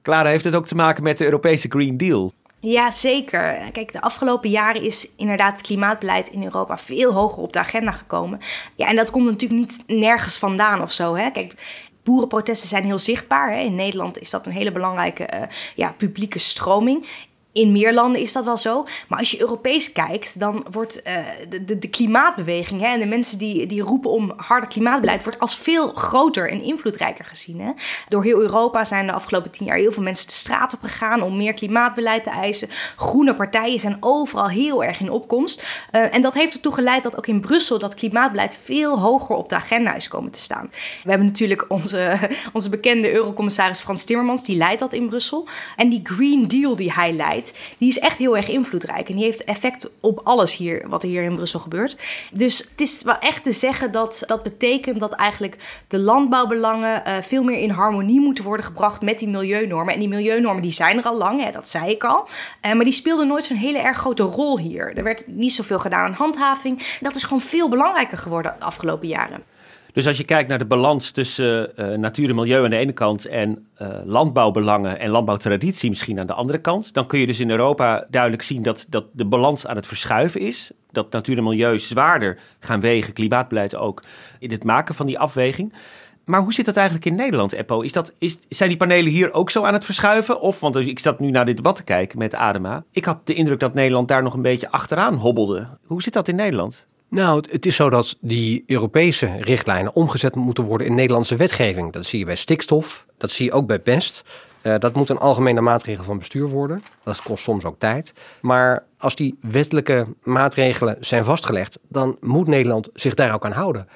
[0.04, 2.32] Clara, heeft het ook te maken met de Europese Green Deal?
[2.60, 3.70] Ja, zeker.
[3.72, 7.92] Kijk, de afgelopen jaren is inderdaad het klimaatbeleid in Europa veel hoger op de agenda
[7.92, 8.40] gekomen.
[8.74, 11.14] Ja, en dat komt natuurlijk niet nergens vandaan of zo.
[11.14, 11.30] Hè?
[11.30, 11.54] Kijk,
[12.02, 13.52] boerenprotesten zijn heel zichtbaar.
[13.52, 13.58] Hè?
[13.58, 15.42] In Nederland is dat een hele belangrijke uh,
[15.74, 17.06] ja, publieke stroming.
[17.54, 18.86] In meer landen is dat wel zo.
[19.08, 21.16] Maar als je Europees kijkt, dan wordt uh,
[21.48, 25.56] de, de, klimaatbeweging hè, en de mensen die, die roepen om harder klimaatbeleid, wordt als
[25.56, 27.60] veel groter en invloedrijker gezien.
[27.60, 27.70] Hè.
[28.08, 31.22] Door heel Europa zijn de afgelopen tien jaar heel veel mensen de straat op gegaan
[31.22, 32.68] om meer klimaatbeleid te eisen.
[32.96, 35.62] Groene partijen zijn overal heel erg in opkomst.
[35.92, 39.48] Uh, en dat heeft ertoe geleid dat ook in Brussel dat klimaatbeleid veel hoger op
[39.48, 40.70] de agenda is komen te staan.
[41.02, 42.18] We hebben natuurlijk onze,
[42.52, 45.48] onze bekende eurocommissaris Frans Timmermans, die leidt dat in Brussel.
[45.76, 47.42] En die Green Deal die hij leidt
[47.78, 49.08] die is echt heel erg invloedrijk.
[49.08, 51.96] En die heeft effect op alles hier, wat er hier in Brussel gebeurt.
[52.32, 57.16] Dus het is wel echt te zeggen dat dat betekent dat eigenlijk de landbouwbelangen uh,
[57.20, 59.94] veel meer in harmonie moeten worden gebracht met die milieunormen.
[59.94, 62.28] En die milieunormen die zijn er al lang, hè, dat zei ik al.
[62.62, 64.96] Uh, maar die speelden nooit zo'n hele erg grote rol hier.
[64.96, 66.98] Er werd niet zoveel gedaan aan handhaving.
[67.00, 69.53] Dat is gewoon veel belangrijker geworden de afgelopen jaren.
[69.94, 72.92] Dus als je kijkt naar de balans tussen uh, natuur en milieu aan de ene
[72.92, 77.40] kant en uh, landbouwbelangen en landbouwtraditie misschien aan de andere kant, dan kun je dus
[77.40, 80.70] in Europa duidelijk zien dat, dat de balans aan het verschuiven is.
[80.90, 84.02] Dat natuur en milieu zwaarder gaan wegen, klimaatbeleid ook,
[84.38, 85.72] in het maken van die afweging.
[86.24, 87.80] Maar hoe zit dat eigenlijk in Nederland, Eppo?
[87.80, 90.40] Is dat, is, zijn die panelen hier ook zo aan het verschuiven?
[90.40, 92.84] Of, want ik zat nu naar dit debat te kijken met Adema.
[92.90, 95.68] Ik had de indruk dat Nederland daar nog een beetje achteraan hobbelde.
[95.84, 96.86] Hoe zit dat in Nederland?
[97.08, 101.92] Nou, het is zo dat die Europese richtlijnen omgezet moeten worden in Nederlandse wetgeving.
[101.92, 104.24] Dat zie je bij stikstof, dat zie je ook bij pest.
[104.62, 106.82] Uh, dat moet een algemene maatregel van bestuur worden.
[107.02, 108.14] Dat kost soms ook tijd.
[108.40, 113.88] Maar als die wettelijke maatregelen zijn vastgelegd, dan moet Nederland zich daar ook aan houden.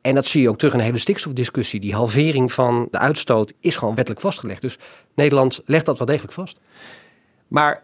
[0.00, 1.80] En dat zie je ook terug in de hele stikstofdiscussie.
[1.80, 4.62] Die halvering van de uitstoot is gewoon wettelijk vastgelegd.
[4.62, 4.78] Dus
[5.14, 6.60] Nederland legt dat wel degelijk vast.
[7.48, 7.82] Maar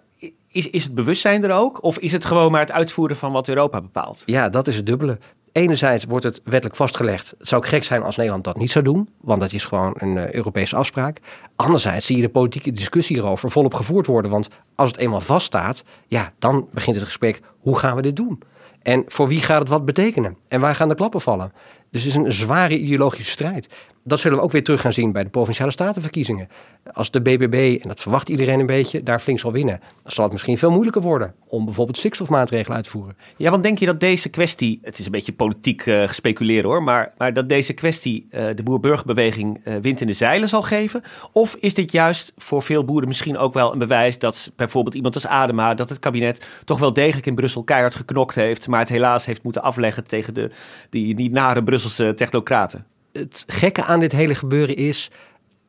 [0.50, 1.82] is, is het bewustzijn er ook?
[1.82, 4.22] Of is het gewoon maar het uitvoeren van wat Europa bepaalt?
[4.26, 5.18] Ja, dat is het dubbele.
[5.52, 7.34] Enerzijds wordt het wettelijk vastgelegd.
[7.38, 10.16] Het zou gek zijn als Nederland dat niet zou doen, want dat is gewoon een
[10.16, 11.20] uh, Europese afspraak.
[11.56, 14.30] Anderzijds zie je de politieke discussie erover volop gevoerd worden.
[14.30, 18.42] Want als het eenmaal vaststaat, ja, dan begint het gesprek: hoe gaan we dit doen?
[18.82, 20.36] En voor wie gaat het wat betekenen?
[20.48, 21.52] En waar gaan de klappen vallen?
[21.90, 23.68] Dus het is een zware ideologische strijd.
[24.08, 26.48] Dat zullen we ook weer terug gaan zien bij de provinciale statenverkiezingen.
[26.92, 30.24] Als de BBB, en dat verwacht iedereen een beetje, daar flink zal winnen, dan zal
[30.24, 33.16] het misschien veel moeilijker worden om bijvoorbeeld stikstofmaatregelen uit te voeren.
[33.36, 36.82] Ja, want denk je dat deze kwestie, het is een beetje politiek uh, gespeculeerd hoor,
[36.82, 41.02] maar, maar dat deze kwestie uh, de boer-burgerbeweging uh, wind in de zeilen zal geven?
[41.32, 45.14] Of is dit juist voor veel boeren misschien ook wel een bewijs dat bijvoorbeeld iemand
[45.14, 48.88] als Adema, dat het kabinet toch wel degelijk in Brussel keihard geknokt heeft, maar het
[48.88, 50.50] helaas heeft moeten afleggen tegen de,
[50.90, 52.86] die, die nare Brusselse technocraten?
[53.12, 55.10] Het gekke aan dit hele gebeuren is,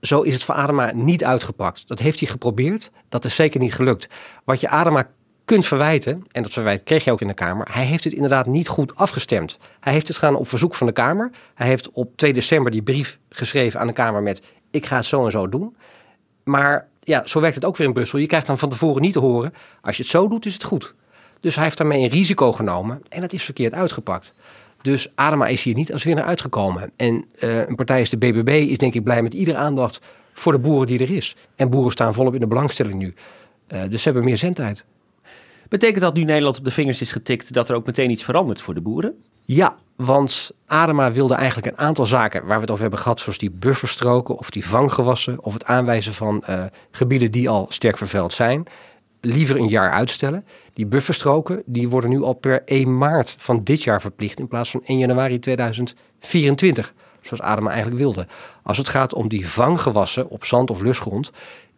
[0.01, 1.87] zo is het voor Adema niet uitgepakt.
[1.87, 4.07] Dat heeft hij geprobeerd, dat is zeker niet gelukt.
[4.43, 5.09] Wat je Adema
[5.45, 8.45] kunt verwijten, en dat verwijt kreeg je ook in de Kamer, hij heeft het inderdaad
[8.45, 9.57] niet goed afgestemd.
[9.79, 11.31] Hij heeft het gedaan op verzoek van de Kamer.
[11.53, 15.05] Hij heeft op 2 december die brief geschreven aan de Kamer met ik ga het
[15.05, 15.75] zo en zo doen.
[16.43, 18.19] Maar ja, zo werkt het ook weer in Brussel.
[18.19, 20.63] Je krijgt dan van tevoren niet te horen, als je het zo doet is het
[20.63, 20.95] goed.
[21.39, 24.33] Dus hij heeft daarmee een risico genomen en dat is verkeerd uitgepakt.
[24.82, 26.91] Dus Adema is hier niet als winnaar uitgekomen.
[26.95, 29.99] En uh, een partij als de BBB is denk ik blij met iedere aandacht
[30.34, 31.36] voor de boeren die er is.
[31.55, 33.13] En boeren staan volop in de belangstelling nu.
[33.67, 34.86] Uh, dus ze hebben meer zendtijd.
[35.69, 38.61] Betekent dat nu Nederland op de vingers is getikt dat er ook meteen iets verandert
[38.61, 39.13] voor de boeren?
[39.43, 43.38] Ja, want Adema wilde eigenlijk een aantal zaken waar we het over hebben gehad, zoals
[43.38, 48.34] die bufferstroken of die vanggewassen of het aanwijzen van uh, gebieden die al sterk vervuild
[48.34, 48.63] zijn,
[49.22, 50.45] liever een jaar uitstellen.
[50.74, 54.72] Die bufferstroken die worden nu al per 1 maart van dit jaar verplicht in plaats
[54.72, 58.28] van 1 januari 2024, zoals Adema eigenlijk wilde.
[58.63, 61.32] Als het gaat om die vanggewassen op zand- of lusgrond,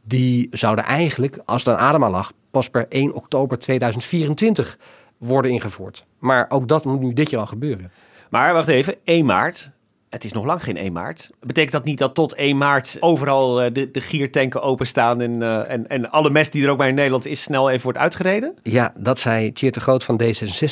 [0.03, 4.77] die zouden eigenlijk, als het aan Adema lag, pas per 1 oktober 2024
[5.17, 6.05] worden ingevoerd.
[6.19, 7.91] Maar ook dat moet nu dit jaar al gebeuren.
[8.29, 9.71] Maar wacht even, 1 maart,
[10.11, 11.29] het is nog lang geen 1 maart.
[11.39, 15.71] Betekent dat niet dat tot 1 maart overal uh, de, de giertanken openstaan en, uh,
[15.71, 18.53] en, en alle mest die er ook bij in Nederland is snel even wordt uitgereden?
[18.63, 20.25] Ja, dat zei Tjeerd de Groot van D66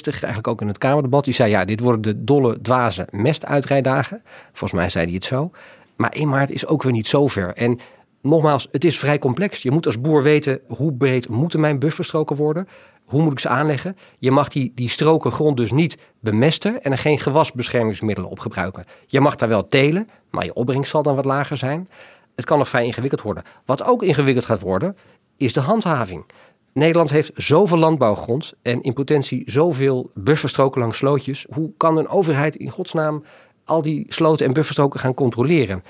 [0.03, 1.25] eigenlijk ook in het Kamerdebat.
[1.25, 4.21] Die zei ja, dit worden de dolle, dwaze mestuitrijdagen.
[4.47, 5.51] Volgens mij zei hij het zo.
[5.95, 7.53] Maar 1 maart is ook weer niet zo ver.
[7.53, 7.79] En
[8.21, 9.61] nogmaals, het is vrij complex.
[9.61, 12.67] Je moet als boer weten hoe breed moeten mijn bufferstroken worden.
[13.10, 13.97] Hoe moet ik ze aanleggen?
[14.20, 18.86] Je mag die, die stroken grond dus niet bemesten en er geen gewasbeschermingsmiddelen op gebruiken.
[19.05, 21.89] Je mag daar wel telen, maar je opbrengst zal dan wat lager zijn.
[22.36, 23.43] Het kan nog vrij ingewikkeld worden.
[23.66, 24.97] Wat ook ingewikkeld gaat worden,
[25.38, 26.26] is de handhaving.
[26.74, 31.45] Nederland heeft zoveel landbouwgrond en in potentie zoveel bufferstroken langs slootjes.
[31.53, 33.24] Hoe kan een overheid in godsnaam
[33.66, 35.84] al die sloten en bufferstroken gaan controleren?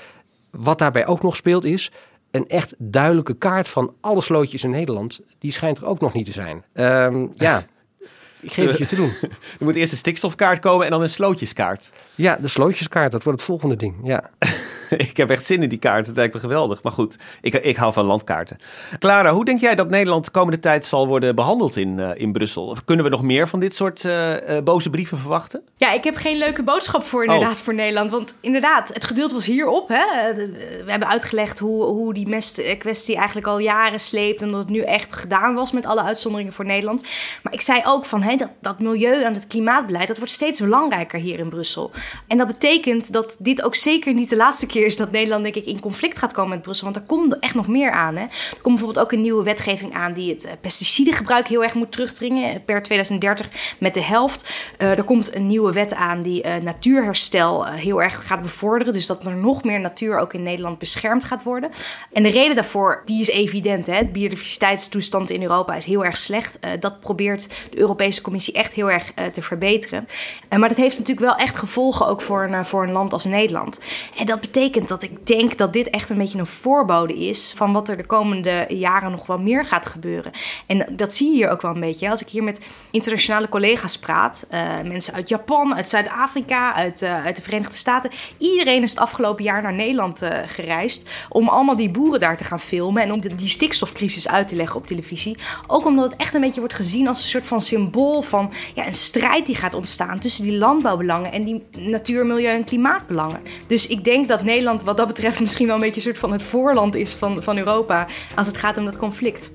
[0.51, 1.91] Wat daarbij ook nog speelt is,
[2.31, 6.25] een echt duidelijke kaart van alle slootjes in Nederland, die schijnt er ook nog niet
[6.25, 6.63] te zijn.
[6.73, 7.65] Um, ja,
[8.39, 9.13] ik geef het je te doen.
[9.59, 11.91] Er moet eerst een stikstofkaart komen en dan een slootjeskaart.
[12.19, 13.95] Ja, de slootjeskaart, dat wordt het volgende ding.
[14.03, 14.29] Ja.
[15.09, 16.05] ik heb echt zin in die kaart.
[16.05, 16.83] Dat lijkt me geweldig.
[16.83, 18.57] Maar goed, ik, ik hou van landkaarten.
[18.99, 22.31] Clara, hoe denk jij dat Nederland de komende tijd zal worden behandeld in, uh, in
[22.31, 22.77] Brussel?
[22.85, 25.61] Kunnen we nog meer van dit soort uh, uh, boze brieven verwachten?
[25.77, 27.63] Ja, ik heb geen leuke boodschap voor inderdaad oh.
[27.63, 28.11] voor Nederland.
[28.11, 29.87] Want inderdaad, het geduld was hierop.
[29.87, 30.33] Hè?
[30.35, 34.41] We hebben uitgelegd hoe, hoe die mestkwestie eigenlijk al jaren sleept.
[34.41, 37.01] En dat het nu echt gedaan was met alle uitzonderingen voor Nederland.
[37.43, 40.59] Maar ik zei ook van hè, dat, dat milieu en het klimaatbeleid, dat wordt steeds
[40.59, 41.91] belangrijker hier in Brussel.
[42.27, 45.55] En dat betekent dat dit ook zeker niet de laatste keer is dat Nederland denk
[45.55, 46.85] ik in conflict gaat komen met Brussel.
[46.85, 48.15] Want er komt echt nog meer aan.
[48.15, 48.21] Hè.
[48.23, 52.63] Er komt bijvoorbeeld ook een nieuwe wetgeving aan die het pesticidengebruik heel erg moet terugdringen.
[52.63, 54.49] Per 2030 met de helft.
[54.77, 58.93] Uh, er komt een nieuwe wet aan die natuurherstel heel erg gaat bevorderen.
[58.93, 61.71] Dus dat er nog meer natuur ook in Nederland beschermd gaat worden.
[62.13, 63.85] En de reden daarvoor, die is evident.
[63.85, 64.05] Hè.
[64.05, 66.57] Biodiversiteitstoestand in Europa is heel erg slecht.
[66.79, 70.07] dat probeert de Europese Commissie echt heel erg te verbeteren.
[70.49, 71.57] maar dat heeft natuurlijk wel echt
[72.07, 73.79] ook voor een, voor een land als Nederland.
[74.17, 77.73] En dat betekent dat ik denk dat dit echt een beetje een voorbode is van
[77.73, 80.31] wat er de komende jaren nog wel meer gaat gebeuren.
[80.65, 82.09] En dat zie je hier ook wel een beetje.
[82.09, 87.25] Als ik hier met internationale collega's praat, uh, mensen uit Japan, uit Zuid-Afrika, uit, uh,
[87.25, 88.11] uit de Verenigde Staten.
[88.37, 92.59] Iedereen is het afgelopen jaar naar Nederland gereisd om allemaal die boeren daar te gaan
[92.59, 95.37] filmen en om die stikstofcrisis uit te leggen op televisie.
[95.67, 98.87] Ook omdat het echt een beetje wordt gezien als een soort van symbool van ja,
[98.87, 103.39] een strijd die gaat ontstaan tussen die landbouwbelangen en die natuur, milieu en klimaatbelangen.
[103.67, 106.31] Dus ik denk dat Nederland wat dat betreft misschien wel een beetje een soort van
[106.31, 109.51] het voorland is van, van Europa als het gaat om dat conflict.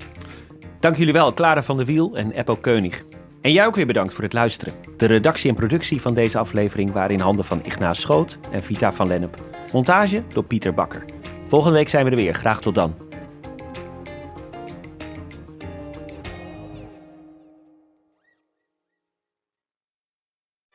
[0.81, 3.05] Dank jullie wel, Clara van der Wiel en Eppo Keunig.
[3.41, 4.75] En jij ook weer bedankt voor het luisteren.
[4.97, 8.93] De redactie en productie van deze aflevering waren in handen van Ignaas Schoot en Vita
[8.93, 9.37] van Lennep.
[9.73, 11.05] Montage door Pieter Bakker.
[11.47, 12.35] Volgende week zijn we er weer.
[12.35, 13.04] Graag tot dan.